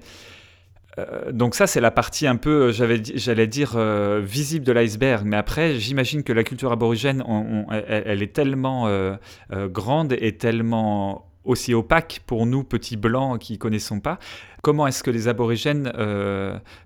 donc 1.33 1.55
ça, 1.55 1.67
c'est 1.67 1.81
la 1.81 1.91
partie 1.91 2.27
un 2.27 2.37
peu, 2.37 2.73
j'allais 2.73 3.47
dire, 3.47 3.73
euh, 3.77 4.21
visible 4.23 4.65
de 4.65 4.73
l'iceberg. 4.73 5.25
Mais 5.27 5.37
après, 5.37 5.75
j'imagine 5.75 6.23
que 6.23 6.33
la 6.33 6.45
culture 6.45 6.73
aborigène, 6.73 7.25
elle, 7.89 8.23
est 8.23 8.33
tellement 8.33 8.87
euh, 8.89 9.17
grande 9.51 10.15
et 10.19 10.37
tellement 10.37 11.27
aussi 11.45 11.73
opaque 11.73 12.21
pour 12.27 12.45
nous, 12.45 12.63
petits 12.63 12.99
blancs 12.99 13.41
qui 13.41 13.57
connaissons 13.57 14.01
pas. 14.01 14.19
Comment 14.63 14.87
est-ce 14.87 15.03
que 15.03 15.11
les 15.11 15.29
aborigènes 15.29 15.91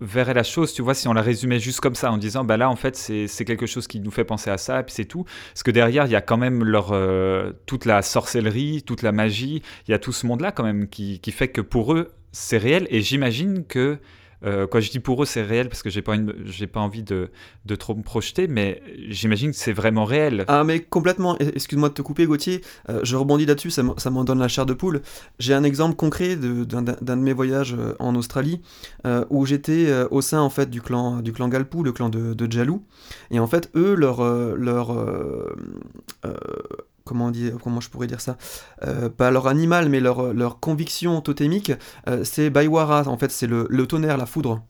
verraient 0.00 0.34
la 0.34 0.44
chose, 0.44 0.72
tu 0.72 0.82
vois, 0.82 0.94
si 0.94 1.08
on 1.08 1.12
la 1.14 1.22
résumait 1.22 1.58
juste 1.58 1.80
comme 1.80 1.96
ça, 1.96 2.12
en 2.12 2.18
disant, 2.18 2.44
bah 2.44 2.56
là, 2.56 2.70
en 2.70 2.76
fait, 2.76 2.94
c'est 2.94 3.44
quelque 3.44 3.66
chose 3.66 3.88
qui 3.88 3.98
nous 3.98 4.12
fait 4.12 4.24
penser 4.24 4.50
à 4.50 4.58
ça, 4.58 4.80
et 4.80 4.82
puis 4.84 4.94
c'est 4.94 5.06
tout. 5.06 5.24
Parce 5.24 5.64
que 5.64 5.72
derrière, 5.72 6.06
il 6.06 6.12
y 6.12 6.16
a 6.16 6.20
quand 6.20 6.36
même 6.36 6.64
toute 7.66 7.86
la 7.86 8.02
sorcellerie, 8.02 8.84
toute 8.84 9.02
la 9.02 9.10
magie, 9.10 9.62
il 9.88 9.90
y 9.90 9.94
a 9.94 9.98
tout 9.98 10.12
ce 10.12 10.26
monde-là 10.26 10.52
quand 10.52 10.64
même 10.64 10.86
qui 10.86 11.20
fait 11.32 11.48
que 11.48 11.60
pour 11.60 11.94
eux, 11.94 12.12
c'est 12.32 12.58
réel 12.58 12.86
et 12.90 13.00
j'imagine 13.02 13.64
que 13.64 13.98
euh, 14.44 14.66
quand 14.66 14.80
je 14.80 14.90
dis 14.90 14.98
pour 14.98 15.22
eux 15.22 15.26
c'est 15.26 15.42
réel 15.42 15.68
parce 15.68 15.82
que 15.82 15.90
j'ai 15.90 16.02
pas 16.02 16.16
j'ai 16.46 16.66
pas 16.66 16.80
envie 16.80 17.02
de, 17.02 17.30
de, 17.64 17.74
trop 17.76 17.94
me 17.94 18.02
projeter 18.02 18.48
mais 18.48 18.82
j'imagine 19.08 19.52
que 19.52 19.56
c'est 19.56 19.72
vraiment 19.72 20.04
réel. 20.04 20.44
Ah 20.48 20.64
mais 20.64 20.80
complètement. 20.80 21.38
Excuse-moi 21.38 21.90
de 21.90 21.94
te 21.94 22.02
couper 22.02 22.26
Gauthier. 22.26 22.62
Euh, 22.88 23.00
je 23.04 23.16
rebondis 23.16 23.46
là-dessus 23.46 23.70
ça, 23.70 23.82
m'en 23.82 24.24
donne 24.24 24.40
la 24.40 24.48
chair 24.48 24.66
de 24.66 24.74
poule. 24.74 25.02
J'ai 25.38 25.54
un 25.54 25.62
exemple 25.62 25.94
concret 25.94 26.36
d'un 26.36 26.82
de, 26.82 27.14
mes 27.14 27.32
voyages 27.32 27.74
euh, 27.78 27.94
en 27.98 28.14
Australie 28.16 28.60
où 29.30 29.46
j'étais 29.46 29.92
au 30.10 30.20
sein 30.20 30.40
en 30.40 30.50
fait 30.50 30.70
du 30.70 30.80
clan 30.80 31.20
du 31.20 31.32
clan 31.32 31.48
Galpou 31.48 31.82
le 31.82 31.92
clan 31.92 32.08
de, 32.08 32.34
de 32.34 32.50
Jalou 32.50 32.82
et 33.30 33.38
en 33.38 33.46
fait 33.46 33.70
eux 33.74 33.94
leur 33.94 34.24
leur 34.56 34.96
comment, 37.04 37.30
comment 37.62 37.80
je 37.80 37.90
pourrais 37.90 38.06
dire 38.06 38.20
ça 38.20 38.36
euh, 38.84 39.08
Pas 39.08 39.30
leur 39.30 39.46
animal, 39.46 39.88
mais 39.88 40.00
leur, 40.00 40.32
leur 40.32 40.60
conviction 40.60 41.20
totémique, 41.20 41.72
euh, 42.08 42.24
c'est 42.24 42.50
Baiwara, 42.50 43.08
en 43.08 43.18
fait, 43.18 43.30
c'est 43.30 43.46
le, 43.46 43.66
le, 43.68 43.86
tonnerre, 43.86 44.16
la 44.16 44.26
foudre. 44.26 44.62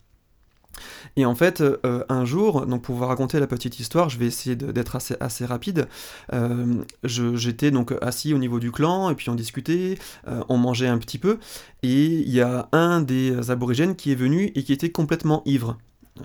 Et 1.16 1.26
en 1.26 1.34
fait, 1.34 1.60
euh, 1.60 2.04
un 2.08 2.24
jour, 2.24 2.64
donc 2.64 2.82
pour 2.82 2.94
vous 2.94 3.04
raconter 3.04 3.38
la 3.38 3.46
petite 3.46 3.78
histoire, 3.78 4.08
je 4.08 4.18
vais 4.18 4.26
essayer 4.26 4.56
d'être 4.56 4.96
assez, 4.96 5.14
assez 5.20 5.44
rapide. 5.44 5.86
J'étais 7.04 7.70
donc 7.70 7.94
assis 8.00 8.32
au 8.32 8.38
niveau 8.38 8.58
du 8.58 8.72
clan, 8.72 9.10
et 9.10 9.14
puis 9.14 9.28
on 9.28 9.34
discutait, 9.34 9.98
on 10.48 10.56
mangeait 10.56 10.88
un 10.88 10.98
petit 10.98 11.18
peu, 11.18 11.38
et 11.82 12.06
il 12.06 12.30
y 12.30 12.40
a 12.40 12.68
un 12.72 13.02
des 13.02 13.50
aborigènes 13.50 13.96
qui 13.96 14.12
est 14.12 14.16
venu 14.16 14.50
et 14.54 14.62
qui 14.64 14.72
était 14.72 14.90
complètement 14.90 15.42
ivre. 15.44 15.76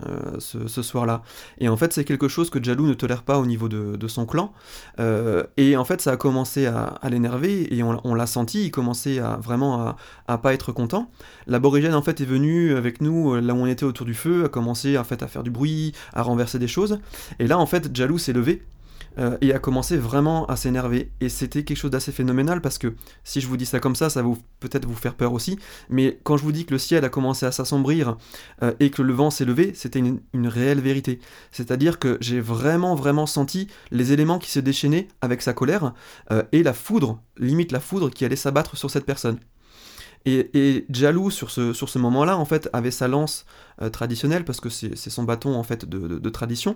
Euh, 0.06 0.38
ce, 0.40 0.82
soir-là. 0.82 1.22
Et 1.60 1.70
en 1.70 1.78
fait, 1.78 1.94
c'est 1.94 2.04
quelque 2.04 2.28
chose 2.28 2.50
que 2.50 2.62
Jalou 2.62 2.86
ne 2.88 2.94
tolère 2.94 3.24
pas 3.24 3.40
au 3.40 3.46
niveau 3.46 3.70
de, 3.70 4.08
son 4.10 4.26
clan. 4.26 4.52
Euh, 5.00 5.44
et 5.56 5.78
en 5.78 5.86
fait, 5.86 6.02
ça 6.02 6.12
a 6.12 6.18
commencé 6.18 6.66
à, 6.66 7.00
l'énerver 7.10 7.74
et 7.74 7.82
on, 7.84 8.14
l'a 8.14 8.28
senti, 8.28 8.66
il 8.66 8.72
commençait 8.72 9.20
à 9.20 9.38
vraiment 9.38 9.96
à, 10.28 10.38
pas 10.40 10.54
être 10.54 10.74
content. 10.74 11.10
L'aborigène 11.48 11.94
en 11.94 12.02
fait 12.02 12.20
est 12.20 12.26
venu 12.26 12.76
avec 12.76 13.00
nous 13.00 13.36
là 13.36 13.54
où 13.54 13.58
on 13.58 13.66
était 13.66 13.86
autour 13.86 14.06
du 14.06 14.14
feu, 14.14 14.46
a 14.46 14.50
commencé 14.50 14.98
en 14.98 15.06
fait 15.06 15.24
à 15.24 15.28
faire 15.28 15.44
du 15.44 15.52
bruit, 15.52 15.94
à 16.14 16.22
renverser 16.22 16.60
des 16.60 16.68
choses. 16.68 17.00
Et 17.40 17.48
là, 17.48 17.58
en 17.58 17.66
fait, 17.66 17.96
Jalou 17.96 18.18
s'est 18.18 18.34
levé 18.34 18.64
euh, 19.20 19.38
et 19.42 19.54
a 19.54 19.60
commencé 19.60 19.98
vraiment 19.98 20.46
à 20.46 20.56
s'énerver. 20.56 21.12
Et 21.22 21.30
c'était 21.30 21.64
quelque 21.64 21.78
chose 21.78 21.92
d'assez 21.92 22.12
phénoménal 22.12 22.62
parce 22.62 22.78
que 22.78 22.94
si 23.24 23.42
je 23.42 23.48
vous 23.48 23.58
dis 23.58 23.66
ça 23.66 23.80
comme 23.80 23.96
ça, 23.96 24.10
ça 24.10 24.22
va 24.22 24.30
peut-être 24.60 24.86
vous 24.86 24.96
faire 24.96 25.16
peur 25.16 25.34
aussi. 25.34 25.58
Mais 25.90 26.20
quand 26.24 26.38
je 26.38 26.44
vous 26.44 26.52
dis 26.52 26.66
que 26.66 26.74
le 26.74 26.78
ciel 26.78 27.04
a 27.04 27.10
commencé 27.10 27.46
à 27.46 27.52
s'assombrir 27.52 28.18
euh, 28.62 28.74
et 28.80 28.92
que 28.92 29.02
le 29.02 29.14
vent 29.14 29.30
s'est 29.30 29.46
levé, 29.46 29.72
c'était 29.74 30.00
une, 30.00 30.20
réelle 30.48 30.80
vérité. 30.80 31.20
C'est-à-dire 31.52 32.00
que 32.00 32.18
j'ai 32.22 32.40
vraiment, 32.40 32.96
vraiment 32.96 33.26
senti 33.26 33.68
les 33.92 34.14
éléments 34.14 34.40
qui 34.40 34.52
se 34.52 34.60
déchaînaient 34.60 35.08
avec 35.22 35.42
sa 35.42 35.54
colère 35.54 35.94
euh, 36.32 36.44
et 36.52 36.64
la 36.64 36.74
foudre, 36.74 37.20
limite 37.38 37.72
la 37.72 37.80
foudre 37.80 38.10
qui 38.10 38.24
allait 38.24 38.36
s'abattre 38.36 38.78
sur 38.78 38.92
cette 38.92 39.06
personne. 39.06 39.40
Et, 40.26 40.50
et 40.54 40.86
Jalou, 40.90 41.32
sur 41.32 41.50
ce, 41.50 41.74
sur 41.74 41.90
ce 41.90 42.00
moment-là, 42.00 42.38
en 42.38 42.46
fait, 42.46 42.70
avait 42.74 42.92
sa 42.92 43.08
lance 43.08 43.46
traditionnelle, 43.92 44.44
parce 44.44 44.60
que 44.60 44.70
c'est 44.70 45.10
son 45.10 45.24
bâton, 45.24 45.56
en 45.56 45.64
fait, 45.64 45.86
de, 45.86 46.30
tradition, 46.30 46.76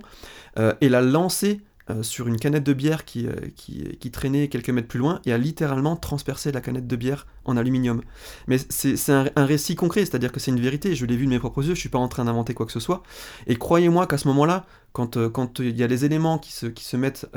et 0.80 0.88
l'a 0.88 1.02
lancé 1.02 1.60
euh, 1.90 2.04
sur 2.04 2.28
une 2.28 2.38
canette 2.38 2.64
de 2.64 2.74
bière 2.74 3.06
qui, 3.06 3.28
euh, 3.28 3.34
qui, 3.56 4.12
traînait 4.12 4.50
quelques 4.50 4.70
mètres 4.70 4.88
plus 4.88 5.00
loin 5.00 5.20
et 5.26 5.34
a 5.34 5.38
littéralement 5.38 5.96
transpercé 5.96 6.52
la 6.52 6.62
canette 6.62 6.86
de 6.86 6.96
bière 6.96 7.26
en 7.46 7.58
aluminium. 7.58 8.02
Mais 8.48 8.58
c'est 8.70 8.96
un, 9.10 9.46
récit 9.46 9.76
concret, 9.76 10.02
c'est-à-dire 10.02 10.32
que 10.32 10.40
c'est 10.40 10.52
une 10.52 10.60
vérité, 10.60 10.96
je 10.96 11.06
l'ai 11.06 11.16
vu 11.16 11.26
de 11.26 11.32
mes 11.32 11.40
propres 11.40 11.66
yeux, 11.66 11.74
je 11.74 11.80
suis 11.80 11.90
pas 11.90 11.98
en 11.98 12.08
train 12.08 12.26
d'inventer 12.26 12.54
quoi 12.54 12.66
que 12.66 12.72
ce 12.72 12.80
soit. 12.80 13.02
Et 13.48 13.56
croyez-moi 13.56 14.06
qu'à 14.06 14.18
ce 14.18 14.28
moment-là, 14.28 14.66
quand 14.94 15.18
euh, 15.18 15.32
il 15.60 15.76
y 15.78 15.84
a 15.84 15.88
les 15.88 16.06
éléments 16.06 16.38
qui 16.38 16.52
se, 16.52 16.68
qui 16.68 16.84
se 16.84 16.98
mettent 16.98 17.28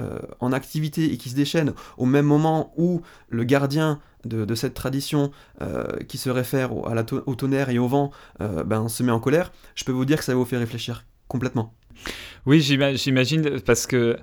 en 0.40 0.52
activité 0.52 1.12
et 1.12 1.16
qui 1.16 1.30
se 1.30 1.36
déchaînent 1.36 1.72
au 1.96 2.04
même 2.04 2.26
moment 2.26 2.74
où 2.76 3.00
le 3.28 3.44
gardien 3.44 4.00
de, 4.24 4.54
cette 4.54 4.74
tradition 4.74 5.30
qui 6.08 6.18
se 6.18 6.30
réfère 6.30 6.74
au, 6.74 6.86
au 7.26 7.34
tonnerre 7.34 7.70
et 7.70 7.78
au 7.78 7.86
vent 7.86 8.10
ben, 8.40 8.88
se 8.88 9.02
met 9.02 9.12
en 9.12 9.20
colère, 9.20 9.52
je 9.74 9.84
peux 9.84 9.92
vous 9.92 10.04
dire 10.04 10.18
que 10.18 10.24
ça 10.24 10.34
vous 10.34 10.44
faire 10.44 10.60
réfléchir 10.60 11.04
complètement. 11.28 11.72
Oui, 12.46 12.60
j'imagine, 12.60 13.60
parce 13.60 13.86
que 13.86 14.16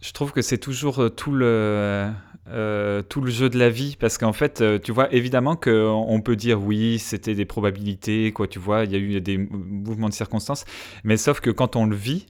je 0.00 0.12
trouve 0.12 0.32
que 0.32 0.42
c'est 0.42 0.58
toujours 0.58 1.02
euh, 1.02 1.08
tout 1.08 1.32
le, 1.32 2.10
euh, 2.48 3.02
tout 3.02 3.20
le 3.20 3.30
jeu 3.30 3.48
de 3.48 3.58
la 3.58 3.70
vie, 3.70 3.96
parce 3.98 4.18
qu'en 4.18 4.32
fait, 4.32 4.60
euh, 4.60 4.78
tu 4.78 4.92
vois, 4.92 5.12
évidemment 5.12 5.56
qu'on 5.56 6.20
peut 6.24 6.36
dire 6.36 6.62
oui, 6.62 6.98
c'était 6.98 7.34
des 7.34 7.44
probabilités, 7.44 8.32
quoi, 8.32 8.46
tu 8.46 8.58
vois, 8.58 8.84
il 8.84 8.92
y 8.92 8.94
a 8.94 8.98
eu 8.98 9.20
des 9.20 9.38
mouvements 9.38 10.08
de 10.08 10.14
circonstances, 10.14 10.64
mais 11.04 11.16
sauf 11.16 11.40
que 11.40 11.50
quand 11.50 11.76
on 11.76 11.86
le 11.86 11.96
vit, 11.96 12.26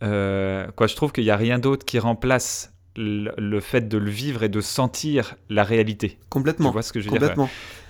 quoi, 0.00 0.86
je 0.86 0.94
trouve 0.96 1.12
qu'il 1.12 1.24
n'y 1.24 1.30
a 1.30 1.36
rien 1.36 1.58
d'autre 1.58 1.86
qui 1.86 1.98
remplace 1.98 2.73
le, 2.96 3.60
fait 3.60 3.88
de 3.88 3.98
le 3.98 4.10
vivre 4.10 4.42
et 4.42 4.48
de 4.48 4.60
sentir 4.60 5.34
la 5.50 5.64
réalité. 5.64 6.18
Complètement. 6.30 6.70
Tu 6.70 6.74
vois 6.74 6.82
ce 6.82 6.92
que 6.92 7.00
je 7.00 7.10
veux 7.10 7.18
dire 7.18 7.34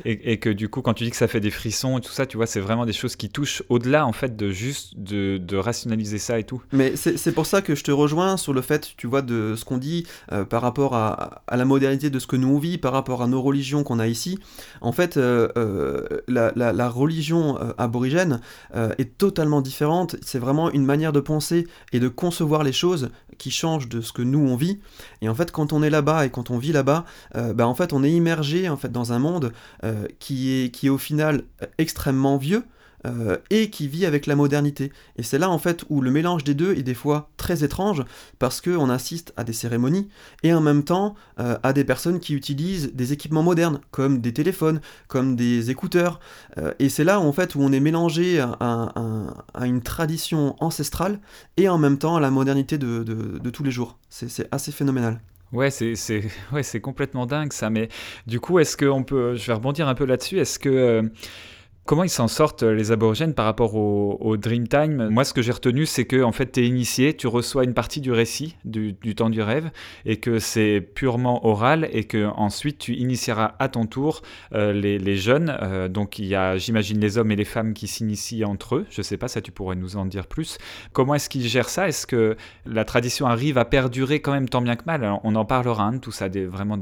et, 0.04 0.38
que 0.38 0.50
du 0.50 0.68
coup, 0.68 0.82
quand 0.82 0.94
tu 0.94 1.04
dis 1.04 1.10
que 1.10 1.16
ça 1.16 1.28
fait 1.28 1.40
des 1.40 1.50
frissons 1.50 1.98
et 1.98 2.00
tout 2.00 2.12
ça, 2.12 2.26
tu 2.26 2.36
vois, 2.36 2.46
c'est 2.46 2.60
vraiment 2.60 2.84
des 2.84 2.92
choses 2.92 3.16
qui 3.16 3.30
touchent 3.30 3.62
au-delà 3.68 4.06
en 4.06 4.12
fait 4.12 4.36
de 4.36 4.50
juste 4.50 4.94
de, 4.96 5.56
rationaliser 5.56 6.18
ça 6.18 6.38
et 6.38 6.44
tout. 6.44 6.62
Mais 6.72 6.96
c'est 6.96 7.32
pour 7.32 7.46
ça 7.46 7.62
que 7.62 7.74
je 7.74 7.84
te 7.84 7.90
rejoins 7.90 8.36
sur 8.36 8.52
le 8.52 8.60
fait, 8.60 8.92
tu 8.96 9.06
vois, 9.06 9.22
de 9.22 9.54
ce 9.56 9.64
qu'on 9.64 9.78
dit 9.78 10.04
euh, 10.32 10.44
par 10.44 10.62
rapport 10.62 10.94
à, 10.94 11.42
la 11.50 11.64
modernité 11.64 12.10
de 12.10 12.18
ce 12.18 12.26
que 12.26 12.36
nous 12.36 12.48
on 12.48 12.58
vit, 12.58 12.76
par 12.76 12.92
rapport 12.92 13.22
à 13.22 13.28
nos 13.28 13.40
religions 13.40 13.84
qu'on 13.84 13.98
a 13.98 14.08
ici. 14.08 14.38
En 14.80 14.92
fait, 14.92 15.16
euh, 15.16 15.48
euh, 15.56 16.22
la, 16.26 16.52
la, 16.54 16.88
religion 16.88 17.56
aborigène 17.78 18.40
est 18.74 19.16
totalement 19.16 19.60
différente. 19.60 20.16
C'est 20.22 20.38
vraiment 20.38 20.70
une 20.70 20.84
manière 20.84 21.12
de 21.12 21.20
penser 21.20 21.66
et 21.92 22.00
de 22.00 22.08
concevoir 22.08 22.62
les 22.62 22.72
choses 22.72 23.10
qui 23.38 23.50
change 23.50 23.88
de 23.88 24.00
ce 24.00 24.12
que 24.12 24.22
nous 24.22 24.40
on 24.40 24.56
vit. 24.56 24.80
Et 25.22 25.28
en 25.28 25.34
fait, 25.34 25.50
quand 25.50 25.72
on 25.72 25.82
est 25.82 25.90
là-bas 25.90 26.26
et 26.26 26.30
quand 26.30 26.50
on 26.50 26.58
vit 26.58 26.72
là-bas, 26.72 27.04
euh, 27.36 27.52
bah, 27.52 27.66
en 27.66 27.74
fait, 27.74 27.92
on 27.92 28.02
est 28.02 28.10
immergé 28.10 28.68
en 28.68 28.76
fait 28.76 28.90
dans 28.90 29.12
un 29.12 29.18
monde 29.18 29.52
euh, 29.84 30.06
qui 30.18 30.52
est 30.52 30.70
qui 30.70 30.86
est 30.86 30.90
au 30.90 30.98
final 30.98 31.44
extrêmement 31.78 32.36
vieux, 32.36 32.64
euh, 33.06 33.36
et 33.50 33.68
qui 33.68 33.86
vit 33.86 34.06
avec 34.06 34.26
la 34.26 34.34
modernité. 34.34 34.90
Et 35.16 35.22
c'est 35.22 35.38
là 35.38 35.50
en 35.50 35.58
fait 35.58 35.84
où 35.90 36.00
le 36.00 36.10
mélange 36.10 36.42
des 36.42 36.54
deux 36.54 36.72
est 36.74 36.82
des 36.82 36.94
fois 36.94 37.28
très 37.36 37.62
étrange 37.62 38.02
parce 38.38 38.62
qu'on 38.62 38.88
assiste 38.88 39.34
à 39.36 39.44
des 39.44 39.52
cérémonies 39.52 40.08
et 40.42 40.54
en 40.54 40.62
même 40.62 40.84
temps 40.84 41.14
euh, 41.38 41.58
à 41.62 41.74
des 41.74 41.84
personnes 41.84 42.18
qui 42.18 42.34
utilisent 42.34 42.94
des 42.94 43.12
équipements 43.12 43.42
modernes 43.42 43.80
comme 43.90 44.20
des 44.20 44.32
téléphones, 44.32 44.80
comme 45.06 45.36
des 45.36 45.70
écouteurs. 45.70 46.18
Euh, 46.56 46.72
et 46.78 46.88
c'est 46.88 47.04
là 47.04 47.20
en 47.20 47.32
fait 47.32 47.54
où 47.54 47.60
on 47.60 47.72
est 47.72 47.80
mélangé 47.80 48.40
à, 48.40 48.92
une 49.60 49.82
tradition 49.82 50.56
ancestrale 50.60 51.20
et 51.56 51.68
en 51.68 51.76
même 51.76 51.98
temps 51.98 52.16
à 52.16 52.20
la 52.20 52.30
modernité 52.30 52.78
de, 52.78 53.50
tous 53.50 53.64
les 53.64 53.70
jours. 53.70 53.98
C'est 54.08 54.48
assez 54.50 54.72
phénoménal. 54.72 55.20
Ouais, 55.52 55.70
c'est 55.70 55.94
ouais, 56.52 56.80
complètement 56.80 57.26
dingue 57.26 57.52
ça. 57.52 57.70
Mais 57.70 57.88
du 58.26 58.40
coup, 58.40 58.58
est-ce 58.58 58.76
qu'on 58.76 59.04
peut. 59.04 59.36
Je 59.36 59.46
vais 59.46 59.52
rebondir 59.52 59.88
un 59.88 59.94
peu 59.94 60.04
là-dessus. 60.04 60.38
Est-ce 60.38 60.58
que. 60.58 61.10
Comment 61.86 62.04
ils 62.04 62.10
s'en 62.10 62.28
sortent 62.28 62.62
euh, 62.62 62.72
les 62.72 62.92
aborigènes 62.92 63.34
par 63.34 63.44
rapport 63.44 63.74
au, 63.74 64.36
Dreamtime 64.38 65.10
Moi, 65.10 65.22
ce 65.22 65.34
que 65.34 65.42
j'ai 65.42 65.52
retenu, 65.52 65.84
c'est 65.84 66.06
que 66.06 66.22
en 66.22 66.32
fait, 66.32 66.52
tu 66.52 66.60
es 66.60 66.66
initié, 66.66 67.14
tu 67.14 67.26
reçois 67.26 67.64
une 67.64 67.74
partie 67.74 68.00
du 68.00 68.10
récit 68.10 68.56
du, 68.64 68.94
temps 69.14 69.28
du 69.28 69.42
rêve, 69.42 69.70
et 70.06 70.16
que 70.16 70.38
c'est 70.38 70.80
purement 70.80 71.46
oral, 71.46 71.90
et 71.92 72.04
que 72.04 72.24
ensuite 72.36 72.78
tu 72.78 72.94
initieras 72.94 73.54
à 73.58 73.68
ton 73.68 73.84
tour 73.84 74.22
euh, 74.54 74.72
les, 74.72 75.16
jeunes. 75.16 75.54
Euh, 75.60 75.88
donc, 75.88 76.18
il 76.18 76.24
y 76.24 76.34
a, 76.34 76.56
j'imagine, 76.56 76.98
les 77.00 77.18
hommes 77.18 77.30
et 77.30 77.36
les 77.36 77.44
femmes 77.44 77.74
qui 77.74 77.86
s'initient 77.86 78.44
entre 78.44 78.76
eux. 78.76 78.86
Je 78.88 79.02
sais 79.02 79.18
pas, 79.18 79.28
ça 79.28 79.42
tu 79.42 79.52
pourrais 79.52 79.76
nous 79.76 79.96
en 79.96 80.06
dire 80.06 80.26
plus. 80.26 80.56
Comment 80.94 81.14
est-ce 81.14 81.28
qu'ils 81.28 81.46
gèrent 81.46 81.68
ça? 81.68 81.86
Est-ce 81.86 82.06
que 82.06 82.38
la 82.64 82.86
tradition 82.86 83.26
arrive 83.26 83.58
à 83.58 83.66
perdurer 83.66 84.20
quand 84.20 84.32
même 84.32 84.48
tant 84.48 84.62
bien 84.62 84.76
que 84.76 84.84
mal? 84.86 85.18
On 85.22 85.34
en 85.34 85.44
parlera, 85.44 85.84
hein, 85.84 85.98
tout 85.98 86.12
ça, 86.12 86.28
vraiment 86.28 86.78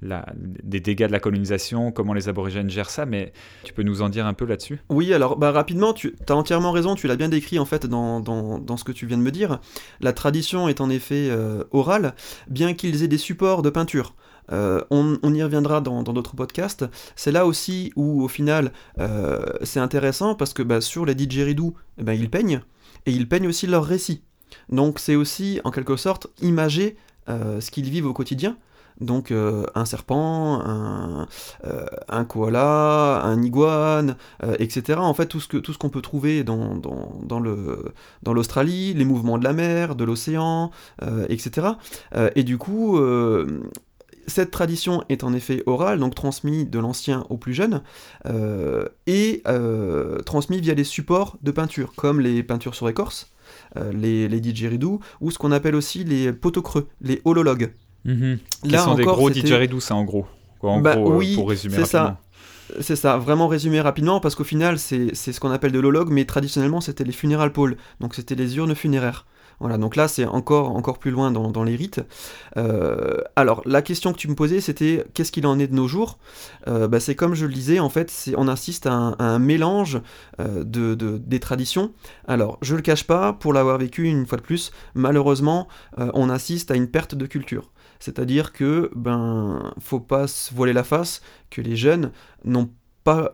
des 0.00 0.80
dégâts 0.80 1.06
de 1.06 1.12
la 1.12 1.20
colonisation, 1.20 1.92
comment 1.92 2.14
les 2.14 2.30
aborigènes 2.30 2.70
gèrent 2.70 2.88
ça, 2.88 3.04
mais 3.04 3.34
tu 3.64 3.74
peux 3.74 3.82
nous 3.82 4.00
en 4.00 4.08
dire 4.08 4.26
un 4.29 4.29
peu 4.34 4.44
là-dessus 4.44 4.80
Oui, 4.88 5.12
alors 5.12 5.36
bah, 5.36 5.52
rapidement, 5.52 5.92
tu 5.92 6.14
as 6.28 6.34
entièrement 6.34 6.72
raison, 6.72 6.94
tu 6.94 7.06
l'as 7.06 7.16
bien 7.16 7.28
décrit 7.28 7.58
en 7.58 7.64
fait 7.64 7.86
dans, 7.86 8.76
ce 8.76 8.84
que 8.84 8.92
tu 8.92 9.06
viens 9.06 9.18
de 9.18 9.22
me 9.22 9.30
dire. 9.30 9.60
La 10.00 10.12
tradition 10.12 10.68
est 10.68 10.80
en 10.80 10.90
effet 10.90 11.28
euh, 11.30 11.64
orale, 11.72 12.14
bien 12.48 12.74
qu'ils 12.74 13.02
aient 13.02 13.08
des 13.08 13.18
supports 13.18 13.62
de 13.62 13.70
peinture. 13.70 14.14
Euh, 14.52 14.82
on, 14.90 15.32
y 15.32 15.42
reviendra 15.42 15.80
dans 15.80 16.02
d'autres 16.02 16.34
podcasts. 16.34 16.84
C'est 17.14 17.30
là 17.30 17.46
aussi 17.46 17.92
où, 17.94 18.22
au 18.22 18.28
final, 18.28 18.72
euh, 18.98 19.44
c'est 19.62 19.78
intéressant 19.78 20.34
parce 20.34 20.52
que 20.52 20.62
bah, 20.62 20.80
sur 20.80 21.06
les 21.06 21.14
didgeridoo, 21.14 21.74
eh 21.98 22.02
ben, 22.02 22.14
ils 22.14 22.30
peignent 22.30 22.62
et 23.06 23.12
ils 23.12 23.28
peignent 23.28 23.46
aussi 23.46 23.66
leurs 23.66 23.84
récits. 23.84 24.22
Donc 24.68 24.98
c'est 24.98 25.14
aussi, 25.14 25.60
en 25.62 25.70
quelque 25.70 25.96
sorte, 25.96 26.26
imager 26.42 26.96
ce 27.28 27.70
qu'ils 27.70 27.88
vivent 27.88 28.06
au 28.06 28.12
quotidien. 28.12 28.56
Donc 29.00 29.30
euh, 29.30 29.64
un 29.74 29.84
serpent, 29.84 30.60
un, 30.60 31.26
euh, 31.64 31.86
un, 32.08 32.24
koala, 32.24 33.22
un 33.24 33.42
iguane, 33.42 34.16
euh, 34.42 34.56
etc. 34.58 34.98
En 35.00 35.14
fait, 35.14 35.26
tout 35.26 35.40
ce, 35.40 35.78
qu'on 35.78 35.88
peut 35.88 36.02
trouver 36.02 36.44
dans 36.44 37.40
l'Australie, 38.26 38.94
les 38.94 39.04
mouvements 39.04 39.38
de 39.38 39.44
la 39.44 39.52
mer, 39.52 39.94
de 39.96 40.04
l'océan, 40.04 40.70
etc. 41.28 41.68
et 42.34 42.44
du 42.44 42.58
coup, 42.58 43.00
cette 44.26 44.50
tradition 44.50 45.02
est 45.08 45.24
en 45.24 45.32
effet 45.32 45.62
orale, 45.66 45.98
donc 45.98 46.14
transmise 46.14 46.68
de 46.68 46.78
l'ancien 46.78 47.24
au 47.30 47.36
plus 47.36 47.54
jeune, 47.54 47.82
et 49.06 49.42
transmise 50.26 50.60
via 50.60 50.74
les 50.74 50.84
supports 50.84 51.38
de 51.42 51.50
peinture, 51.50 51.92
comme 51.96 52.20
les 52.20 52.42
peintures 52.42 52.74
sur 52.74 52.88
écorce, 52.88 53.32
les, 53.92 54.28
les 54.28 54.40
didgeridoo, 54.40 55.00
ou 55.20 55.30
ce 55.30 55.38
qu'on 55.38 55.52
appelle 55.52 55.74
aussi 55.74 56.04
les 56.04 56.32
poteaux 56.32 56.62
creux, 56.62 56.88
les 57.00 57.22
holologues. 57.24 57.72
Qui 58.04 58.78
sont 58.78 58.94
des 58.94 59.04
gros 59.04 59.30
didgeridoo, 59.30 59.80
ça 59.80 59.94
en 59.94 60.04
gros. 60.04 60.26
en 60.62 60.80
bah 60.80 60.96
gros, 60.96 61.12
euh, 61.12 61.16
oui, 61.16 61.34
pour 61.34 61.48
résumer 61.50 61.76
c'est 61.76 61.84
ça. 61.84 62.20
C'est 62.80 62.94
ça, 62.94 63.16
vraiment 63.18 63.48
résumé 63.48 63.80
rapidement, 63.80 64.20
parce 64.20 64.36
qu'au 64.36 64.44
final, 64.44 64.78
c'est 64.78 65.14
ce 65.14 65.40
qu'on 65.40 65.50
appelle 65.50 65.72
de 65.72 65.80
l'hologue, 65.80 66.10
mais 66.10 66.24
traditionnellement, 66.24 66.80
c'était 66.80 67.04
les 67.04 67.12
funeral 67.12 67.52
pôles, 67.52 67.76
donc 68.00 68.14
c'était 68.14 68.36
les 68.36 68.56
urnes 68.56 68.74
funéraires. 68.74 69.26
Voilà, 69.60 69.76
donc 69.76 69.94
là 69.94 70.08
c'est 70.08 70.24
encore, 70.24 70.74
encore 70.74 70.98
plus 70.98 71.10
loin 71.10 71.30
dans, 71.30 71.64
les 71.64 71.76
rites. 71.76 72.00
Euh, 72.56 73.18
alors 73.36 73.62
la 73.66 73.82
question 73.82 74.12
que 74.12 74.18
tu 74.18 74.26
me 74.28 74.34
posais 74.34 74.60
c'était 74.60 75.04
qu'est-ce 75.12 75.30
qu'il 75.30 75.46
en 75.46 75.58
est 75.58 75.66
de 75.66 75.74
nos 75.74 75.86
jours? 75.86 76.18
Euh, 76.66 76.88
bah, 76.88 76.98
C'est 76.98 77.14
comme 77.14 77.34
je 77.34 77.44
le 77.44 77.52
disais, 77.52 77.78
en 77.78 77.90
fait 77.90 78.30
on 78.36 78.48
assiste 78.48 78.86
à 78.86 79.14
un, 79.18 79.38
mélange 79.38 80.00
de, 80.38 80.94
des 80.94 81.40
traditions. 81.40 81.92
Alors 82.26 82.58
je 82.62 82.74
le 82.74 82.82
cache 82.82 83.04
pas, 83.04 83.34
pour 83.34 83.52
l'avoir 83.52 83.76
vécu 83.78 84.04
une 84.04 84.26
fois 84.26 84.38
de 84.38 84.42
plus, 84.42 84.72
malheureusement 84.94 85.68
on 85.98 86.30
assiste 86.30 86.70
à 86.70 86.74
une 86.74 86.88
perte 86.88 87.14
de 87.14 87.26
culture. 87.26 87.70
C'est-à-dire 88.00 88.52
que, 88.52 88.90
ben, 88.96 89.74
faut 89.78 90.00
pas 90.00 90.26
se 90.26 90.54
voiler 90.54 90.72
la 90.72 90.84
face, 90.84 91.20
que 91.50 91.60
les 91.60 91.76
jeunes 91.76 92.12
n'ont 92.44 92.70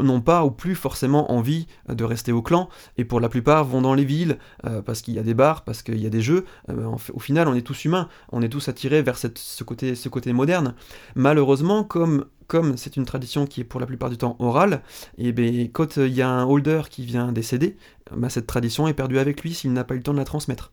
n'ont 0.01 0.21
pas 0.21 0.45
ou 0.45 0.51
plus 0.51 0.75
forcément 0.75 1.33
envie 1.33 1.67
de 1.89 2.05
rester 2.05 2.33
au 2.33 2.43
clan, 2.43 2.69
et 2.97 3.05
pour 3.05 3.21
la 3.21 3.29
plupart 3.29 3.65
vont 3.65 3.83
dans 3.83 3.95
les 3.95 4.05
villes, 4.05 4.39
euh, 4.67 4.83
parce 4.83 5.03
qu'il 5.03 5.15
y 5.15 5.19
a 5.19 5.23
des 5.23 5.35
bars, 5.35 5.65
parce 5.65 5.83
qu'il 5.83 6.01
y 6.01 6.07
a 6.07 6.11
des 6.11 6.23
jeux. 6.23 6.45
Euh, 6.71 6.91
au 7.13 7.19
final, 7.19 7.49
on 7.49 7.55
est 7.55 7.63
tous 7.63 7.85
humains, 7.85 8.09
on 8.33 8.43
est 8.43 8.49
tous 8.49 8.69
attirés 8.69 9.03
vers 9.03 9.19
ce, 9.19 9.65
côté, 9.65 10.33
moderne. 10.33 10.75
Malheureusement, 11.15 11.85
comme 11.85 12.27
comme 12.47 12.77
c'est 12.77 12.97
une 12.97 13.05
tradition 13.05 13.45
qui 13.45 13.63
est 13.63 13.65
pour 13.65 13.81
la 13.81 13.87
plupart 13.87 14.09
du 14.09 14.19
temps 14.19 14.37
orale, 14.39 14.83
et 15.19 15.33
ben, 15.33 15.69
quand 15.73 15.97
il 15.97 16.15
y 16.15 16.23
a 16.23 16.29
un 16.29 16.45
holder 16.45 16.83
qui 16.89 17.05
vient 17.05 17.33
décéder, 17.33 17.77
bah, 18.13 18.29
cette 18.29 18.47
tradition 18.47 18.87
est 18.87 18.95
perdue 18.95 19.19
avec 19.19 19.43
lui 19.43 19.53
s'il 19.53 19.73
n'a 19.73 19.83
pas 19.83 19.95
eu 19.95 19.99
le 19.99 20.05
temps 20.05 20.13
de 20.13 20.19
la 20.19 20.25
transmettre. 20.25 20.73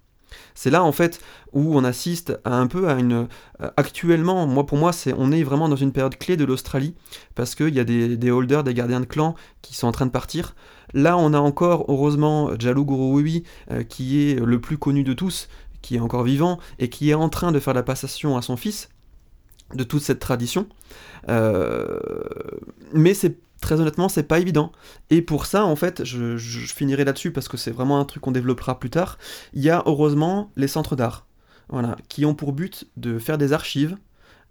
C'est 0.56 0.70
là 0.70 0.84
en 0.84 0.92
fait 0.92 1.20
où 1.52 1.78
on 1.78 1.84
assiste 1.84 2.40
à 2.44 2.56
un 2.56 2.68
peu 2.68 2.90
à 2.90 2.94
une. 2.94 3.28
Euh, 3.62 3.70
actuellement, 3.78 4.48
moi 4.48 4.66
pour 4.66 4.78
moi, 4.78 4.94
c'est 4.94 5.14
on 5.18 5.32
est 5.32 5.44
vraiment 5.44 5.70
dans 5.70 5.76
une 5.76 5.92
période 5.92 6.18
clé 6.18 6.38
de 6.38 6.46
l'Australie 6.46 6.96
parce 7.36 7.56
qu'il 7.56 7.74
y 7.74 7.80
a 7.80 7.84
des, 7.84 8.32
holders, 8.32 8.64
des 8.64 8.74
gardiens 8.74 9.00
de 9.00 9.06
clan 9.06 9.36
qui 9.62 9.76
sont 9.76 9.88
en 9.88 9.92
train 9.92 10.06
de 10.06 10.12
partir. 10.12 10.56
Là, 10.94 11.18
on 11.18 11.34
a 11.34 11.40
encore 11.40 11.86
heureusement 11.88 12.52
Jalou 12.60 12.86
euh, 13.72 13.84
qui 13.84 14.30
est 14.30 14.40
le 14.40 14.62
plus 14.62 14.78
connu 14.78 15.04
de 15.04 15.14
tous, 15.14 15.48
qui 15.82 15.96
est 15.96 16.00
encore 16.00 16.24
vivant 16.24 16.60
et 16.80 16.90
qui 16.90 17.10
est 17.10 17.16
en 17.16 17.30
train 17.30 17.52
de 17.52 17.60
faire 17.60 17.74
la 17.74 17.84
passation 17.84 18.38
à 18.38 18.42
son 18.42 18.58
fils 18.58 18.90
de 19.76 19.84
toute 19.84 20.02
cette 20.02 20.20
tradition. 20.20 20.68
Euh, 21.30 22.00
mais 22.94 23.14
c'est 23.14 23.38
très 23.64 23.80
honnêtement, 23.80 24.10
c'est 24.10 24.24
pas 24.24 24.40
évident. 24.40 24.72
Et 25.10 25.22
pour 25.22 25.46
ça, 25.46 25.66
en 25.66 25.76
fait, 25.76 26.04
je, 26.04 26.38
finirai 26.38 27.06
là-dessus 27.06 27.32
parce 27.32 27.48
que 27.48 27.58
c'est 27.58 27.72
vraiment 27.72 28.00
un 28.00 28.06
truc 28.06 28.22
qu'on 28.22 28.32
développera 28.32 28.80
plus 28.80 28.90
tard. 28.90 29.18
Il 29.54 29.64
y 29.64 29.70
a 29.70 29.82
heureusement 29.86 30.52
les 30.56 30.68
centres 30.68 30.96
d'art, 30.96 31.26
voilà, 31.70 31.96
qui 32.10 32.26
ont 32.26 32.36
pour 32.36 32.54
but 32.54 32.86
de 32.98 33.18
faire 33.18 33.38
des 33.38 33.54
archives 33.54 33.98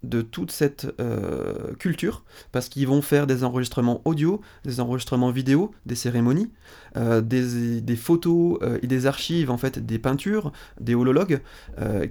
de 0.03 0.21
toute 0.21 0.51
cette 0.51 0.93
euh, 1.01 1.75
culture, 1.79 2.25
parce 2.51 2.69
qu'ils 2.69 2.89
vont 2.89 3.03
faire 3.03 3.27
des 3.27 3.45
enregistrements 3.45 4.03
audio, 4.05 4.41
des 4.65 4.81
enregistrements 4.81 5.31
vidéo, 5.31 5.73
des 5.87 5.95
cérémonies, 5.95 6.51
euh, 6.97 7.21
des, 7.21 7.97
photos 7.97 8.59
euh, 8.63 8.79
et 8.83 8.87
des 8.87 9.07
archives, 9.07 9.51
en 9.51 9.59
fait, 9.59 9.85
des 9.85 9.99
peintures, 9.99 10.53
des 10.81 10.95
holologues, 10.95 11.41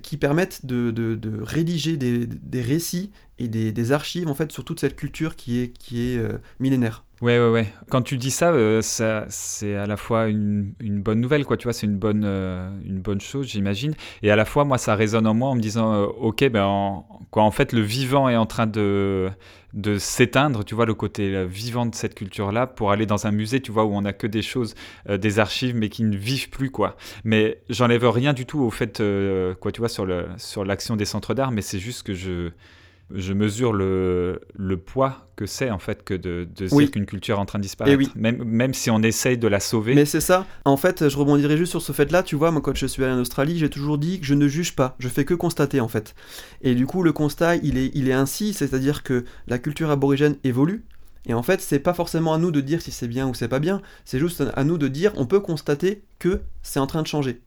qui 0.02 0.18
permettent 0.18 0.66
de, 0.66 1.20
rédiger 1.42 1.98
des, 1.98 2.62
récits 2.62 3.12
des, 3.48 3.92
archives, 3.92 4.28
en 4.28 4.36
fait, 4.36 4.52
sur 4.52 4.64
toute 4.64 4.80
cette 4.80 4.96
culture 4.96 5.36
qui 5.36 5.60
est, 5.60 5.70
qui 5.78 6.02
est 6.02 6.22
millénaire. 6.60 7.04
Ouais, 7.22 7.38
ouais, 7.38 7.50
ouais. 7.50 7.68
Quand 7.90 8.02
tu 8.02 8.18
dis 8.18 8.32
ça, 8.32 8.52
euh, 8.52 8.82
c'est 8.82 9.76
à 9.76 9.86
la 9.86 9.96
fois 9.96 10.28
une, 10.28 10.74
bonne 10.82 11.22
nouvelle, 11.22 11.46
quoi. 11.46 11.56
Tu 11.56 11.66
vois, 11.66 11.74
c'est 11.74 11.86
une 11.86 11.98
bonne, 11.98 12.24
euh, 12.26 12.68
une 12.84 13.00
bonne 13.00 13.22
chose, 13.22 13.48
j'imagine. 13.48 13.94
Et 14.24 14.32
à 14.32 14.36
la 14.36 14.44
fois, 14.44 14.66
moi, 14.66 14.80
ça 14.80 14.96
résonne 14.96 15.28
en 15.28 15.36
moi 15.36 15.50
en 15.50 15.56
me 15.56 15.62
disant, 15.62 15.94
euh, 15.94 16.06
ok, 16.08 16.50
ben, 16.50 16.64
en, 16.64 17.06
quoi, 17.30 17.44
en 17.44 17.52
fait, 17.52 17.74
le 17.74 17.82
vivant 17.82 18.28
est 18.28 18.38
en 18.38 18.48
train 18.48 18.66
de, 18.66 19.30
de 19.74 20.00
s'éteindre, 20.00 20.66
tu 20.66 20.74
vois, 20.74 20.88
le 20.88 20.96
côté 20.96 21.46
vivant 21.46 21.86
de 21.86 21.94
cette 21.94 22.16
culture-là, 22.16 22.66
pour 22.66 22.92
aller 22.92 23.06
dans 23.06 23.28
un 23.28 23.32
musée, 23.32 23.62
tu 23.62 23.72
vois, 23.72 23.86
où 23.86 23.94
on 23.94 24.02
n'a 24.02 24.14
que 24.14 24.26
des 24.26 24.42
choses, 24.42 24.74
des 25.08 25.38
archives, 25.38 25.76
mais 25.76 25.90
qui 25.90 26.04
ne 26.04 26.18
vivent 26.18 26.50
plus, 26.50 26.72
quoi. 26.72 26.98
Mais 27.24 27.62
j'enlève 27.70 28.10
rien 28.10 28.34
du 28.34 28.48
tout 28.48 28.62
au 28.62 28.72
fait, 28.72 29.02
quoi, 29.60 29.72
tu 29.72 29.80
vois, 29.80 29.90
sur 29.90 30.08
le, 30.08 30.26
sur 30.38 30.66
l'action 30.66 30.96
des 30.96 31.06
centres 31.06 31.36
d'art, 31.36 31.52
mais 31.52 31.62
c'est 31.62 31.80
juste 31.80 32.02
que 32.02 32.16
je 32.16 32.50
je 33.16 33.34
mesure 33.34 33.74
le, 33.74 34.42
le 34.56 34.78
poids 34.78 35.28
que 35.36 35.46
c'est 35.46 35.72
en 35.72 35.80
fait 35.80 36.04
que 36.04 36.14
de, 36.14 36.48
de 36.56 36.68
dire 36.68 36.92
qu'une 36.92 37.06
culture 37.06 37.38
est 37.38 37.42
en 37.42 37.46
train 37.46 37.60
de 37.60 37.64
disparaître, 37.64 37.98
oui. 37.98 38.10
même, 38.16 38.44
même 38.44 38.74
si 38.74 38.90
on 38.90 39.02
essaye 39.02 39.38
de 39.38 39.48
la 39.48 39.60
sauver. 39.60 39.96
Mais 39.96 40.06
c'est 40.06 40.22
ça. 40.22 40.46
En 40.66 40.78
fait, 40.78 41.10
je 41.10 41.18
rebondirai 41.18 41.58
juste 41.58 41.72
sur 41.72 41.82
ce 41.82 41.92
fait-là. 41.92 42.24
Tu 42.24 42.36
vois, 42.36 42.52
moi 42.52 42.62
quand 42.62 42.76
je 42.76 42.86
suis 42.86 43.04
allé 43.04 43.14
en 43.14 43.20
Australie, 43.20 43.58
j'ai 43.58 43.70
toujours 43.70 43.98
dit 43.98 44.20
que 44.20 44.26
je 44.26 44.34
ne 44.34 44.48
juge 44.48 44.76
pas, 44.76 44.96
je 45.00 45.08
fais 45.08 45.26
que 45.26 45.34
constater 45.34 45.80
en 45.80 45.88
fait. 45.88 46.14
Et 46.62 46.76
du 46.76 46.86
coup, 46.86 47.04
le 47.04 47.12
constat, 47.12 47.56
il 47.58 47.78
est, 47.78 47.92
il 47.94 48.10
est 48.10 48.14
ainsi, 48.14 48.54
c'est-à-dire 48.54 49.04
que 49.04 49.26
la 49.48 49.58
culture 49.58 49.90
aborigène 49.90 50.38
évolue. 50.44 50.84
Et 51.28 51.34
en 51.34 51.44
fait, 51.44 51.62
c'est 51.62 51.80
pas 51.80 51.94
forcément 51.94 52.34
à 52.34 52.38
nous 52.40 52.52
de 52.52 52.62
dire 52.62 52.82
si 52.82 52.92
c'est 52.92 53.08
bien 53.08 53.28
ou 53.28 53.34
c'est 53.34 53.48
pas 53.48 53.60
bien, 53.60 53.82
c'est 54.06 54.20
juste 54.20 54.44
à 54.56 54.64
nous 54.64 54.78
de 54.78 54.88
dire, 54.88 55.14
on 55.18 55.26
peut 55.28 55.40
constater 55.40 56.02
que 56.18 56.42
c'est 56.64 56.80
en 56.80 56.88
train 56.88 57.04
de 57.04 57.08
changer. 57.08 57.42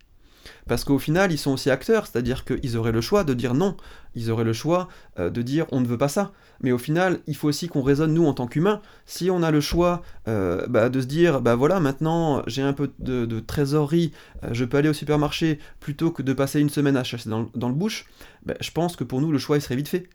Parce 0.66 0.84
qu'au 0.84 0.98
final, 0.98 1.30
ils 1.32 1.38
sont 1.38 1.52
aussi 1.52 1.70
acteurs, 1.70 2.06
c'est-à-dire 2.06 2.44
qu'ils 2.44 2.76
auraient 2.76 2.92
le 2.92 3.00
choix 3.00 3.24
de 3.24 3.34
dire 3.34 3.54
non, 3.54 3.76
ils 4.14 4.30
auraient 4.30 4.44
le 4.44 4.52
choix 4.52 4.88
euh, 5.18 5.30
de 5.30 5.42
dire 5.42 5.66
on 5.72 5.80
ne 5.80 5.86
veut 5.86 5.98
pas 5.98 6.08
ça. 6.08 6.32
Mais 6.62 6.72
au 6.72 6.78
final, 6.78 7.20
il 7.26 7.36
faut 7.36 7.48
aussi 7.48 7.68
qu'on 7.68 7.82
raisonne 7.82 8.14
nous 8.14 8.26
en 8.26 8.32
tant 8.32 8.46
qu'humains. 8.46 8.80
Si 9.04 9.30
on 9.30 9.42
a 9.42 9.50
le 9.50 9.60
choix 9.60 10.02
euh, 10.28 10.66
bah, 10.68 10.88
de 10.88 11.00
se 11.00 11.06
dire, 11.06 11.40
bah 11.40 11.54
voilà, 11.54 11.80
maintenant 11.80 12.42
j'ai 12.46 12.62
un 12.62 12.72
peu 12.72 12.90
de, 12.98 13.40
trésorerie, 13.40 14.12
euh, 14.42 14.48
je 14.52 14.64
peux 14.64 14.78
aller 14.78 14.88
au 14.88 14.94
supermarché 14.94 15.58
plutôt 15.80 16.10
que 16.10 16.22
de 16.22 16.32
passer 16.32 16.60
une 16.60 16.70
semaine 16.70 16.96
à 16.96 17.04
chasser 17.04 17.28
dans, 17.28 17.68
le 17.68 17.74
bush, 17.74 18.06
bah, 18.46 18.54
je 18.60 18.70
pense 18.70 18.96
que 18.96 19.04
pour 19.04 19.20
nous 19.20 19.32
le 19.32 19.38
choix 19.38 19.56
il 19.56 19.60
serait 19.60 19.76
vite 19.76 19.88
fait. 19.88 20.08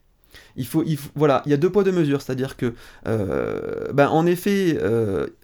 Il 0.56 0.68
faut, 0.68 0.84
il 0.86 0.98
voilà, 1.16 1.42
il 1.46 1.50
y 1.50 1.54
a 1.54 1.58
deux 1.58 1.72
poids 1.72 1.84
deux 1.84 1.92
mesures, 1.92 2.22
c'est-à-dire 2.22 2.56
que, 2.56 2.76
bah, 3.04 4.12
en 4.12 4.26
effet, 4.28 4.78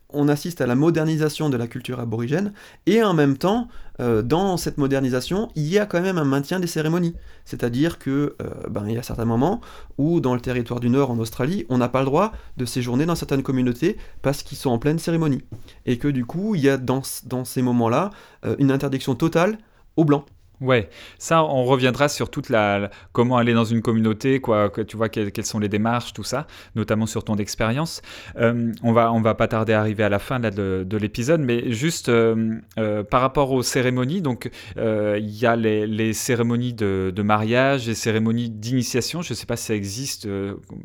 on 0.10 0.28
assiste 0.28 0.62
à 0.62 0.68
la 0.68 0.76
modernisation 0.76 1.50
de 1.50 1.58
la 1.58 1.68
culture 1.68 2.00
aborigène, 2.00 2.54
et 2.86 3.04
en 3.04 3.14
même 3.14 3.38
temps, 3.38 3.68
euh, 4.00 4.22
dans 4.22 4.58
cette 4.58 4.78
modernisation, 4.78 5.50
il 5.56 5.68
y 5.68 5.80
a 5.80 5.86
quand 5.86 6.02
même 6.02 6.18
un 6.18 6.26
maintien 6.26 6.60
des 6.60 6.68
cérémonies. 6.68 7.16
C'est-à-dire 7.46 7.98
que 8.00 8.36
euh, 8.42 8.50
ben, 8.70 8.86
il 8.88 8.96
y 8.96 8.98
a 8.98 9.04
certains 9.04 9.26
moments 9.26 9.62
où, 9.98 10.20
dans 10.20 10.34
le 10.34 10.42
territoire 10.42 10.80
du 10.80 10.90
Nord, 10.90 11.12
en 11.12 11.20
Australie, 11.20 11.66
on 11.70 11.78
n'a 11.78 11.90
pas 11.90 12.00
le 12.00 12.06
droit 12.06 12.32
de 12.58 12.66
séjourner 12.66 13.06
dans 13.06 13.16
certaines 13.16 13.44
communautés 13.44 13.98
parce 14.22 14.44
qu'ils 14.44 14.58
sont 14.58 14.70
en 14.70 14.80
pleine 14.80 15.00
cérémonie. 15.00 15.44
Et 15.86 15.98
que 15.98 16.08
du 16.08 16.26
coup, 16.26 16.56
il 16.56 16.62
y 16.62 16.70
a 16.70 16.78
dans, 16.78 17.04
ces 17.04 17.62
moments-là 17.62 18.10
euh, 18.46 18.56
une 18.60 18.72
interdiction 18.72 19.16
totale 19.16 19.58
aux 19.96 20.06
Blancs. 20.06 20.26
Ouais, 20.62 20.90
ça, 21.18 21.44
on 21.44 21.66
reviendra 21.66 22.08
sur 22.08 22.30
toute 22.30 22.50
la, 22.50 22.90
comment 23.12 23.38
aller 23.38 23.54
dans 23.54 23.66
une 23.66 23.82
communauté, 23.82 24.40
quoi, 24.40 24.72
tu 24.88 24.96
vois 24.96 25.10
quelles, 25.10 25.46
sont 25.46 25.60
les 25.60 25.68
démarches, 25.68 26.14
tout 26.14 26.24
ça, 26.24 26.48
notamment 26.76 27.06
sur 27.06 27.26
ton 27.26 27.36
expérience. 27.36 28.02
Euh, 28.38 28.72
on 28.82 28.94
va, 28.94 29.12
on 29.12 29.22
va 29.22 29.36
pas 29.36 29.50
tarder 29.50 29.74
à 29.74 29.82
arriver 29.82 30.04
à 30.04 30.10
la 30.10 30.20
fin 30.20 30.40
de, 30.40 30.86
de 30.88 30.98
l'épisode, 30.98 31.42
mais 31.42 31.72
juste 31.72 32.08
euh, 32.08 32.56
euh, 32.80 33.04
par 33.04 33.20
rapport 33.20 33.52
aux 33.52 33.64
cérémonies, 33.64 34.22
donc 34.22 34.50
il 34.78 35.30
y 35.30 35.46
a 35.46 35.56
les, 35.58 36.14
cérémonies 36.14 36.74
de, 36.74 37.22
mariage, 37.22 37.88
les 37.88 37.96
cérémonies 37.96 38.50
d'initiation. 38.50 39.22
Je 39.22 39.34
sais 39.34 39.46
pas 39.46 39.58
si 39.58 39.66
ça 39.66 39.76
existe. 39.76 40.28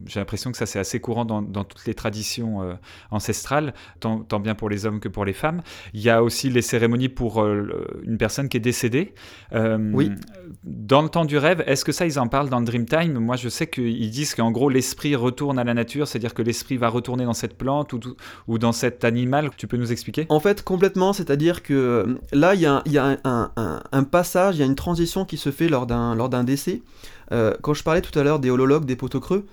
J'ai 0.06 0.20
l'impression 0.20 0.50
que 0.50 0.56
ça 0.56 0.66
c'est 0.66 0.78
assez 0.78 1.00
courant 1.00 1.24
dans, 1.24 1.64
toutes 1.64 1.87
les 1.87 1.94
traditions 1.94 2.76
ancestrales, 3.11 3.74
tant, 4.00 4.40
bien 4.40 4.54
pour 4.54 4.68
les 4.68 4.87
hommes 4.87 5.00
que 5.00 5.09
pour 5.09 5.24
les 5.24 5.33
femmes. 5.33 5.62
Il 5.94 6.00
y 6.00 6.11
a 6.11 6.22
aussi 6.22 6.50
les 6.50 6.62
cérémonies 6.62 7.09
pour 7.09 7.44
une 7.46 8.18
personne 8.18 8.48
qui 8.48 8.56
est 8.56 8.61
décédée. 8.61 9.14
Euh, 9.61 9.79
oui. 9.92 10.11
Dans 10.64 11.01
le 11.01 11.09
temps 11.09 11.25
du 11.25 11.38
rêve, 11.38 11.62
est-ce 11.66 11.85
que 11.85 11.92
ça, 11.92 12.05
ils 12.07 12.18
en 12.18 12.29
parlent 12.29 12.51
dans 12.51 12.61
le 12.61 12.66
Dreamtime? 12.66 13.18
Moi, 13.18 13.37
je 13.37 13.49
sais 13.49 13.66
qu'ils 13.66 14.11
disent 14.11 14.35
qu'en 14.35 14.51
gros, 14.51 14.68
l'esprit 14.68 15.16
retourne 15.16 15.59
à 15.59 15.64
la 15.64 15.73
nature, 15.73 16.07
c'est-à-dire 16.07 16.35
que 16.35 16.42
l'esprit 16.42 16.77
va 16.77 16.88
retourner 16.88 17.25
dans 17.25 17.33
cette 17.33 17.57
plante 17.57 17.92
ou, 17.92 18.01
ou, 18.46 18.59
dans 18.59 18.73
cet 18.73 19.05
animal. 19.05 19.51
Tu 19.57 19.66
peux 19.66 19.79
nous 19.79 19.90
expliquer? 19.92 20.27
En 20.29 20.40
fait, 20.40 20.62
complètement, 20.62 21.12
c'est-à-dire 21.12 21.62
que 21.62 21.73
euh, 21.73 22.18
là, 22.33 22.55
il 22.55 22.61
y 22.61 22.66
a, 22.66 22.83
y 22.87 22.99
a 22.99 23.18
un, 23.25 23.51
un, 23.57 24.03
passage, 24.05 24.57
il 24.57 24.61
y 24.61 24.62
a 24.62 24.66
une 24.66 24.75
transition 24.75 25.25
qui 25.25 25.37
se 25.37 25.51
fait 25.51 25.68
lors 25.68 25.87
d'un 25.87 26.44
décès. 26.44 26.83
Euh, 27.33 27.55
quand 27.62 27.75
je 27.75 27.85
parlais 27.85 28.03
tout 28.03 28.16
à 28.18 28.23
l'heure 28.23 28.40
des 28.40 28.51
holologues, 28.51 28.85
des 28.85 28.96
poteaux 28.96 29.20
creux, 29.20 29.46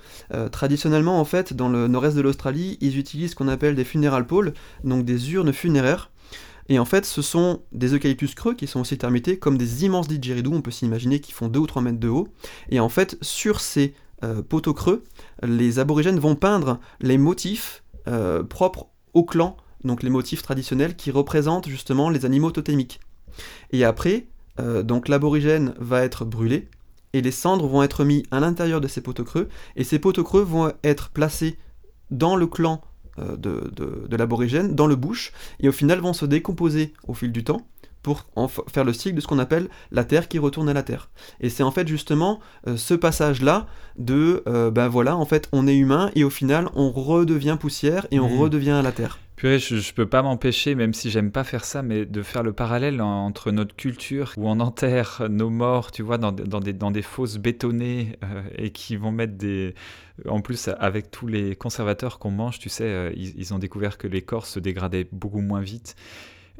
traditionnellement, 0.52 1.20
en 1.20 1.26
fait, 1.26 1.54
dans 1.54 1.70
le 1.70 1.88
nord-est 1.88 2.18
de 2.18 2.22
l'Australie, 2.22 2.78
ils 2.82 2.98
utilisent 2.98 3.32
ce 3.32 3.36
qu'on 3.36 3.48
appelle 3.48 3.76
des 3.76 3.86
funeral 3.86 4.26
poles, 4.26 4.54
donc 4.84 5.06
des 5.06 5.34
urnes 5.34 5.54
funéraires. 5.54 6.10
Et 6.70 6.80
en 6.80 6.86
fait, 6.86 7.06
ce 7.06 7.22
sont 7.22 7.62
des 7.72 7.94
eucalyptus 7.94 8.36
creux 8.36 8.54
qui 8.54 8.68
sont 8.68 8.82
aussi 8.82 8.98
termités 8.98 9.40
comme 9.40 9.58
des 9.58 9.86
immenses 9.86 10.08
didgeridoo, 10.08 10.54
on 10.54 10.62
peut 10.62 10.72
s'imaginer, 10.72 11.20
qui 11.20 11.32
font 11.32 11.48
2 11.48 11.60
ou 11.60 11.68
3 11.68 11.82
mètres 11.82 12.00
de 12.00 12.10
haut. 12.10 12.28
Et 12.70 12.80
en 12.80 12.90
fait, 12.90 13.18
sur 13.22 13.62
ces 13.62 13.94
euh, 14.24 14.42
poteaux 14.42 14.74
creux, 14.74 15.04
les 15.44 15.80
aborigènes 15.80 16.20
vont 16.20 16.36
peindre 16.36 16.80
les 17.00 17.18
motifs 17.18 17.84
euh, 18.08 18.44
propres 18.44 18.88
au 19.14 19.24
clan, 19.24 19.56
donc 19.84 20.04
les 20.04 20.10
motifs 20.10 20.42
traditionnels 20.42 20.96
qui 20.96 21.12
représentent 21.12 21.70
justement 21.70 22.10
les 22.10 22.26
animaux 22.26 22.52
totémiques. 22.52 23.00
Et 23.72 23.84
après, 23.86 24.28
euh, 24.60 24.84
donc 24.84 25.08
l'aborigène 25.08 25.74
va 25.80 26.04
être 26.04 26.26
brûlé, 26.26 26.68
et 27.14 27.22
les 27.22 27.32
cendres 27.32 27.68
vont 27.68 27.84
être 27.84 28.04
mis 28.04 28.24
à 28.32 28.40
l'intérieur 28.40 28.82
de 28.82 28.88
ces 28.88 29.02
poteaux 29.02 29.24
creux, 29.24 29.50
et 29.76 29.84
ces 29.84 30.00
poteaux 30.00 30.24
creux 30.24 30.42
vont 30.42 30.74
être 30.84 31.10
placés 31.10 31.58
dans 32.12 32.36
le 32.36 32.48
clan 32.48 32.82
euh, 33.20 33.36
de, 33.36 33.72
de, 33.76 34.16
l'aborigène 34.16 34.76
dans 34.76 34.88
le 34.88 34.96
bush, 34.96 35.32
et 35.60 35.70
au 35.70 35.72
final 35.72 36.00
vont 36.00 36.14
se 36.14 36.26
décomposer 36.26 36.94
au 37.08 37.14
fil 37.14 37.32
du 37.32 37.44
temps 37.44 37.68
pour 38.08 38.26
en 38.38 38.48
faire 38.48 38.86
le 38.86 38.94
cycle 38.94 39.18
de 39.18 39.20
ce 39.20 39.28
qu'on 39.28 39.38
appelle 39.38 39.68
la 39.92 40.06
Terre 40.06 40.30
qui 40.30 40.40
retourne 40.40 40.70
à 40.70 40.74
la 40.74 40.82
Terre. 40.82 41.10
Et 41.42 41.50
c'est 41.50 41.62
en 41.62 41.72
fait 41.72 41.86
justement 41.90 42.40
euh, 42.66 42.78
ce 42.78 42.94
passage-là 42.94 43.68
de, 43.98 44.44
euh, 44.48 44.72
ben 44.72 44.88
voilà, 44.88 45.18
en 45.18 45.26
fait 45.26 45.50
on 45.52 45.68
est 45.68 45.76
humain 45.76 46.10
et 46.16 46.24
au 46.24 46.30
final 46.30 46.70
on 46.74 46.90
redevient 46.90 47.58
poussière 47.60 48.08
et 48.12 48.22
on 48.22 48.30
mmh. 48.30 48.40
redevient 48.40 48.72
à 48.72 48.82
la 48.82 48.94
Terre. 48.94 49.20
Purée, 49.36 49.60
je, 49.60 49.76
je 49.76 49.94
peux 49.94 50.08
pas 50.08 50.24
m'empêcher, 50.24 50.74
même 50.74 50.94
si 50.94 51.12
j'aime 51.12 51.32
pas 51.32 51.44
faire 51.44 51.66
ça, 51.66 51.84
mais 51.84 52.06
de 52.06 52.24
faire 52.24 52.44
le 52.44 52.54
parallèle 52.54 53.02
entre 53.02 53.52
notre 53.52 53.76
culture 53.76 54.34
où 54.38 54.48
on 54.50 54.60
enterre 54.62 55.28
nos 55.30 55.50
morts, 55.52 55.92
tu 55.92 56.02
vois, 56.02 56.18
dans, 56.18 56.32
dans, 56.32 56.60
des, 56.60 56.74
dans 56.74 56.90
des 56.90 57.04
fosses 57.04 57.38
bétonnées 57.38 58.14
et 58.58 58.72
qui 58.72 58.96
vont 58.96 59.12
mettre 59.12 59.34
des, 59.34 59.76
en 60.28 60.42
plus, 60.42 60.70
avec 60.80 61.12
tous 61.12 61.28
les 61.28 61.56
conservateurs 61.56 62.20
qu'on 62.20 62.32
mange, 62.32 62.60
tu 62.60 62.70
sais, 62.70 62.86
euh, 62.86 63.12
ils, 63.16 63.54
ont 63.54 63.60
découvert 63.60 63.98
que 63.98 64.08
les 64.08 64.22
corps 64.22 64.46
se 64.46 64.60
dégradaient 64.60 65.08
beaucoup 65.12 65.42
moins 65.42 65.62
vite. 65.62 65.96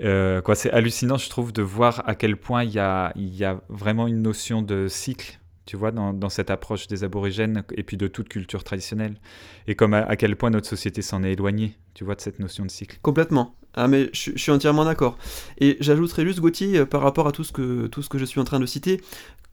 Euh, 0.02 0.42
quoi, 0.42 0.56
c'est 0.56 0.72
hallucinant, 0.72 1.18
je 1.18 1.30
trouve, 1.30 1.54
de 1.54 1.62
voir 1.62 2.04
à 2.08 2.16
quel 2.16 2.38
point 2.38 2.64
il 2.64 2.72
y 2.72 2.80
a, 2.80 3.12
y 3.16 3.44
a 3.44 3.62
vraiment 3.70 4.08
une 4.08 4.22
notion 4.22 4.62
de 4.62 4.88
cycle, 4.88 5.40
tu 5.66 5.76
vois, 5.76 5.92
dans, 5.92 6.30
cette 6.30 6.50
approche 6.50 6.88
des 6.88 7.04
aborigènes 7.04 7.64
et 7.76 7.84
puis 7.84 7.98
de 7.98 8.08
toute 8.08 8.30
culture 8.30 8.64
traditionnelle. 8.64 9.16
Et 9.68 9.76
comme 9.76 9.94
à, 9.94 10.16
quel 10.16 10.36
point 10.36 10.50
notre 10.50 10.68
société 10.68 11.02
s'en 11.02 11.24
est 11.24 11.34
éloignée, 11.34 11.76
tu 11.94 12.04
vois, 12.04 12.16
de 12.16 12.22
cette 12.22 12.40
notion 12.40 12.66
de 12.66 12.72
cycle. 12.72 13.00
Complètement. 13.02 13.56
Ah 13.80 13.88
mais 13.88 14.10
je, 14.12 14.32
suis 14.36 14.52
entièrement 14.52 14.86
d'accord. 14.86 15.18
Et 15.60 15.78
j'ajouterais 15.82 16.26
juste 16.26 16.40
Gauthier 16.40 16.80
euh, 16.80 16.86
par 16.86 17.02
rapport 17.02 17.28
à 17.28 17.32
tout 17.32 17.44
ce 17.44 17.52
que 17.52 17.86
tout 17.86 18.02
ce 18.02 18.10
que 18.10 18.18
je 18.18 18.26
suis 18.26 18.40
en 18.40 18.44
train 18.44 18.60
de 18.60 18.66
citer 18.66 19.02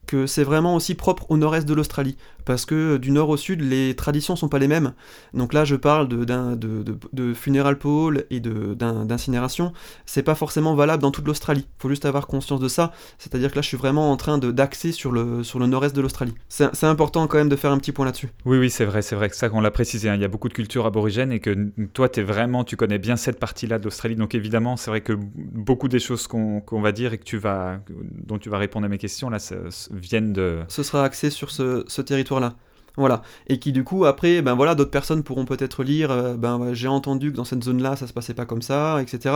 que 0.06 0.26
c'est 0.26 0.44
vraiment 0.44 0.74
aussi 0.74 0.94
propre 0.94 1.26
au 1.30 1.36
nord-est 1.36 1.66
de 1.66 1.74
l'Australie, 1.74 2.16
parce 2.44 2.66
que 2.66 2.96
du 2.98 3.10
nord 3.10 3.28
au 3.28 3.36
sud, 3.36 3.60
les 3.60 3.94
traditions 3.94 4.36
sont 4.36 4.48
pas 4.48 4.58
les 4.58 4.68
mêmes. 4.68 4.92
Donc 5.32 5.52
là, 5.52 5.64
je 5.64 5.76
parle 5.76 6.08
de, 6.08 6.24
de, 6.24 6.54
de, 6.56 6.98
de 7.12 7.34
funeral 7.34 7.78
pole 7.78 8.24
et 8.30 8.40
d'incinération. 8.40 9.72
C'est 10.06 10.22
pas 10.22 10.34
forcément 10.34 10.74
valable 10.74 11.02
dans 11.02 11.10
toute 11.10 11.26
l'Australie. 11.26 11.66
Faut 11.78 11.88
juste 11.88 12.04
avoir 12.04 12.26
conscience 12.26 12.60
de 12.60 12.68
ça. 12.68 12.92
C'est-à-dire 13.18 13.50
que 13.50 13.56
là, 13.56 13.62
je 13.62 13.68
suis 13.68 13.76
vraiment 13.76 14.12
en 14.12 14.16
train 14.16 14.38
d'axer 14.38 14.92
sur 14.92 15.12
le, 15.12 15.42
sur 15.42 15.58
le 15.58 15.66
nord-est 15.66 15.94
de 15.96 16.00
l'Australie. 16.00 16.34
C'est 16.48 16.84
important 16.84 17.26
quand 17.26 17.38
même 17.38 17.48
de 17.48 17.56
faire 17.56 17.72
un 17.72 17.78
petit 17.78 17.92
point 17.92 18.04
là-dessus. 18.04 18.28
Oui, 18.44 18.58
oui, 18.58 18.70
c'est 18.70 18.84
vrai, 18.84 19.02
c'est 19.02 19.16
vrai 19.16 19.30
que 19.30 19.36
ça 19.36 19.48
qu'on 19.48 19.60
l'a 19.60 19.70
précisé. 19.70 20.08
Hein. 20.08 20.16
Il 20.16 20.20
y 20.20 20.24
a 20.24 20.28
beaucoup 20.28 20.48
de 20.48 20.54
cultures 20.54 20.86
aborigènes 20.86 21.32
et 21.32 21.40
que 21.40 21.70
toi, 21.92 22.08
es 22.14 22.22
vraiment, 22.22 22.64
tu 22.64 22.76
connais 22.76 22.98
bien 22.98 23.16
cette 23.16 23.38
partie-là 23.38 23.78
de 23.78 23.84
l'Australie. 23.84 24.16
Donc 24.16 24.34
évidemment, 24.34 24.76
c'est 24.76 24.90
vrai 24.90 25.00
que 25.00 25.14
beaucoup 25.14 25.88
des 25.88 25.98
choses 25.98 26.26
qu'on 26.26 26.80
va 26.82 26.92
dire 26.92 27.12
et 27.12 27.18
que 27.18 27.24
tu 27.24 27.38
vas, 27.38 27.80
dont 28.26 28.38
tu 28.38 28.50
vas 28.50 28.58
répondre 28.58 28.84
à 28.86 28.88
mes 28.88 28.98
questions 28.98 29.30
là, 29.30 29.38
ça, 29.38 29.56
viennent 29.94 30.32
de. 30.32 30.60
Ce 30.68 30.82
sera 30.82 31.04
axé 31.04 31.30
sur 31.30 31.50
ce, 31.50 31.84
ce 31.86 32.02
territoire-là. 32.02 32.54
Voilà. 32.96 33.22
Et 33.48 33.58
qui 33.58 33.72
du 33.72 33.82
coup 33.82 34.04
après, 34.04 34.40
ben 34.40 34.54
voilà, 34.54 34.74
d'autres 34.74 34.90
personnes 34.90 35.24
pourront 35.24 35.44
peut-être 35.44 35.82
lire, 35.82 36.10
euh, 36.10 36.34
ben 36.34 36.72
j'ai 36.74 36.86
entendu 36.88 37.32
que 37.32 37.36
dans 37.36 37.44
cette 37.44 37.64
zone-là, 37.64 37.96
ça 37.96 38.06
se 38.06 38.12
passait 38.12 38.34
pas 38.34 38.46
comme 38.46 38.62
ça, 38.62 39.02
etc. 39.02 39.34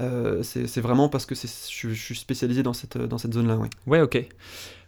Euh, 0.00 0.42
c'est 0.42 0.80
vraiment 0.80 1.08
parce 1.08 1.24
que 1.24 1.34
je, 1.34 1.88
je, 1.88 1.94
suis 1.94 2.16
spécialisé 2.16 2.62
dans 2.62 2.72
cette, 2.72 2.98
dans 2.98 3.18
cette 3.18 3.34
zone-là, 3.34 3.56
oui. 3.56 3.68
Ouais, 3.86 4.00
ok. 4.00 4.26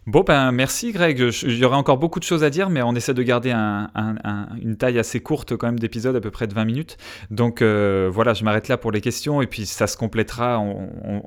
Bon, 0.09 0.23
ben 0.25 0.51
merci 0.51 0.91
Greg. 0.91 1.19
Il 1.43 1.57
y 1.59 1.63
aurait 1.63 1.77
encore 1.77 1.99
beaucoup 1.99 2.19
de 2.19 2.23
choses 2.23 2.43
à 2.43 2.49
dire, 2.49 2.71
mais 2.71 2.81
on 2.81 2.95
essaie 2.95 3.13
de 3.13 3.21
garder 3.21 3.51
une 3.51 4.75
taille 4.75 4.97
assez 4.97 5.19
courte 5.19 5.55
quand 5.55 5.67
même 5.67 5.77
d'épisode, 5.77 6.15
à 6.15 6.19
peu 6.19 6.31
près 6.31 6.47
de 6.47 6.53
20 6.55 6.65
minutes. 6.65 6.97
Donc 7.29 7.61
euh, 7.61 8.09
voilà, 8.11 8.33
je 8.33 8.43
m'arrête 8.43 8.69
là 8.69 8.77
pour 8.77 8.91
les 8.91 9.01
questions 9.01 9.39
et 9.43 9.45
puis 9.45 9.67
ça 9.67 9.85
se 9.85 9.97
complétera, 9.97 10.65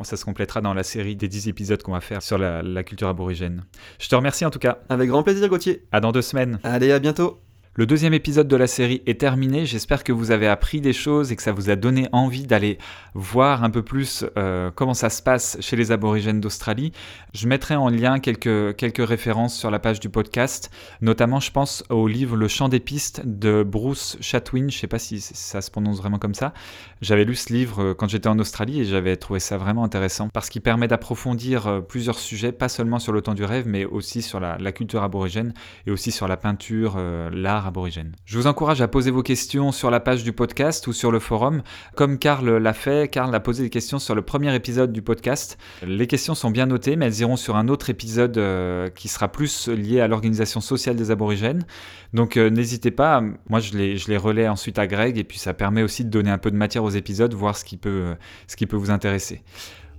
ça 0.02 0.16
se 0.16 0.24
complétera 0.24 0.60
dans 0.62 0.74
la 0.74 0.82
série 0.82 1.14
des 1.14 1.28
10 1.28 1.46
épisodes 1.46 1.80
qu'on 1.80 1.92
va 1.92 2.00
faire 2.00 2.22
sur 2.22 2.38
la, 2.38 2.60
la 2.62 2.82
culture 2.82 3.06
aborigène. 3.06 3.62
Je 4.00 4.08
te 4.08 4.16
remercie 4.16 4.44
en 4.44 4.50
tout 4.50 4.58
cas. 4.58 4.78
Avec 4.88 5.08
grand 5.08 5.22
plaisir 5.22 5.48
Gauthier. 5.48 5.84
À 5.92 6.00
dans 6.00 6.10
deux 6.10 6.20
semaines. 6.20 6.58
Allez, 6.64 6.90
à 6.90 6.98
bientôt. 6.98 7.38
Le 7.74 7.86
deuxième 7.86 8.12
épisode 8.12 8.48
de 8.48 8.56
la 8.56 8.66
série 8.66 9.00
est 9.06 9.18
terminé. 9.18 9.64
J'espère 9.64 10.04
que 10.04 10.12
vous 10.12 10.30
avez 10.30 10.46
appris 10.46 10.82
des 10.82 10.92
choses 10.92 11.32
et 11.32 11.36
que 11.36 11.42
ça 11.42 11.52
vous 11.52 11.70
a 11.70 11.74
donné 11.74 12.06
envie 12.12 12.46
d'aller 12.46 12.76
voir 13.14 13.64
un 13.64 13.70
peu 13.70 13.82
plus 13.82 14.26
euh, 14.36 14.70
comment 14.74 14.92
ça 14.92 15.08
se 15.08 15.22
passe 15.22 15.56
chez 15.60 15.74
les 15.74 15.90
aborigènes 15.90 16.38
d'Australie. 16.38 16.92
Je 17.32 17.48
mettrai 17.48 17.74
en 17.74 17.88
lien 17.88 18.18
quelques, 18.18 18.98
références 18.98 19.56
sur 19.56 19.70
la 19.70 19.78
page 19.78 20.00
du 20.00 20.10
podcast. 20.10 20.70
Notamment, 21.00 21.40
je 21.40 21.50
pense 21.50 21.82
au 21.88 22.08
livre 22.08 22.36
Le 22.36 22.46
chant 22.46 22.68
des 22.68 22.78
pistes 22.78 23.22
de 23.24 23.62
Bruce 23.62 24.18
Chatwin. 24.20 24.68
Je 24.68 24.76
ne 24.76 24.80
sais 24.80 24.86
pas 24.86 24.98
si 24.98 25.22
ça 25.22 25.62
se 25.62 25.70
prononce 25.70 25.96
vraiment 25.96 26.18
comme 26.18 26.34
ça. 26.34 26.52
J'avais 27.00 27.24
lu 27.24 27.34
ce 27.34 27.54
livre 27.54 27.82
euh, 27.82 27.94
quand 27.94 28.06
j'étais 28.06 28.28
en 28.28 28.38
Australie 28.38 28.80
et 28.80 28.84
j'avais 28.84 29.16
trouvé 29.16 29.40
ça 29.40 29.56
vraiment 29.56 29.82
intéressant 29.82 30.28
parce 30.28 30.50
qu'il 30.50 30.60
permet 30.60 30.88
d'approfondir 30.88 31.66
euh, 31.66 31.80
plusieurs 31.80 32.18
sujets, 32.18 32.52
pas 32.52 32.68
seulement 32.68 32.98
sur 32.98 33.14
le 33.14 33.22
temps 33.22 33.32
du 33.32 33.44
rêve, 33.44 33.66
mais 33.66 33.86
aussi 33.86 34.20
sur 34.20 34.40
la 34.40 34.72
culture 34.72 35.02
aborigène 35.02 35.54
et 35.86 35.90
aussi 35.90 36.12
sur 36.12 36.28
la 36.28 36.36
peinture, 36.36 36.98
l'art 37.32 37.61
aborigène. 37.66 38.14
Je 38.24 38.38
vous 38.38 38.46
encourage 38.46 38.80
à 38.80 38.88
poser 38.88 39.10
vos 39.10 39.22
questions 39.22 39.72
sur 39.72 39.90
la 39.90 40.00
page 40.00 40.24
du 40.24 40.32
podcast 40.32 40.86
ou 40.86 40.92
sur 40.92 41.10
le 41.10 41.18
forum. 41.18 41.62
Comme 41.96 42.18
Karl 42.18 42.56
l'a 42.56 42.72
fait, 42.72 43.10
Karl 43.10 43.34
a 43.34 43.40
posé 43.40 43.62
des 43.64 43.70
questions 43.70 43.98
sur 43.98 44.14
le 44.14 44.22
premier 44.22 44.54
épisode 44.54 44.92
du 44.92 45.02
podcast. 45.02 45.58
Les 45.82 46.06
questions 46.06 46.34
sont 46.34 46.50
bien 46.50 46.66
notées, 46.66 46.96
mais 46.96 47.06
elles 47.06 47.20
iront 47.20 47.36
sur 47.36 47.56
un 47.56 47.68
autre 47.68 47.90
épisode 47.90 48.38
euh, 48.38 48.88
qui 48.90 49.08
sera 49.08 49.28
plus 49.28 49.68
lié 49.68 50.00
à 50.00 50.08
l'organisation 50.08 50.60
sociale 50.60 50.96
des 50.96 51.10
aborigènes. 51.10 51.64
Donc 52.12 52.36
euh, 52.36 52.50
n'hésitez 52.50 52.90
pas, 52.90 53.22
moi 53.48 53.60
je 53.60 53.76
les, 53.76 53.96
je 53.96 54.12
relais 54.16 54.48
ensuite 54.48 54.78
à 54.78 54.86
Greg 54.86 55.18
et 55.18 55.24
puis 55.24 55.38
ça 55.38 55.54
permet 55.54 55.82
aussi 55.82 56.04
de 56.04 56.10
donner 56.10 56.30
un 56.30 56.38
peu 56.38 56.50
de 56.50 56.56
matière 56.56 56.84
aux 56.84 56.90
épisodes, 56.90 57.32
voir 57.34 57.56
ce 57.56 57.64
qui 57.64 57.76
peut, 57.76 58.14
euh, 58.14 58.66
vous 58.72 58.90
intéresser. 58.90 59.42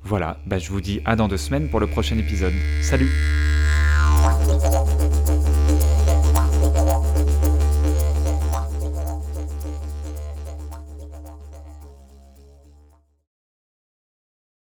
Voilà, 0.04 0.38
bah, 0.46 0.58
je 0.58 0.70
vous 0.70 0.82
dis 0.82 1.02
à 1.06 1.16
dans 1.16 1.28
deux 1.28 1.38
semaines 1.38 1.70
pour 1.70 1.80
le 1.80 1.88
prochain 1.88 2.18
épisode. 2.18 2.54
Salut 2.82 3.10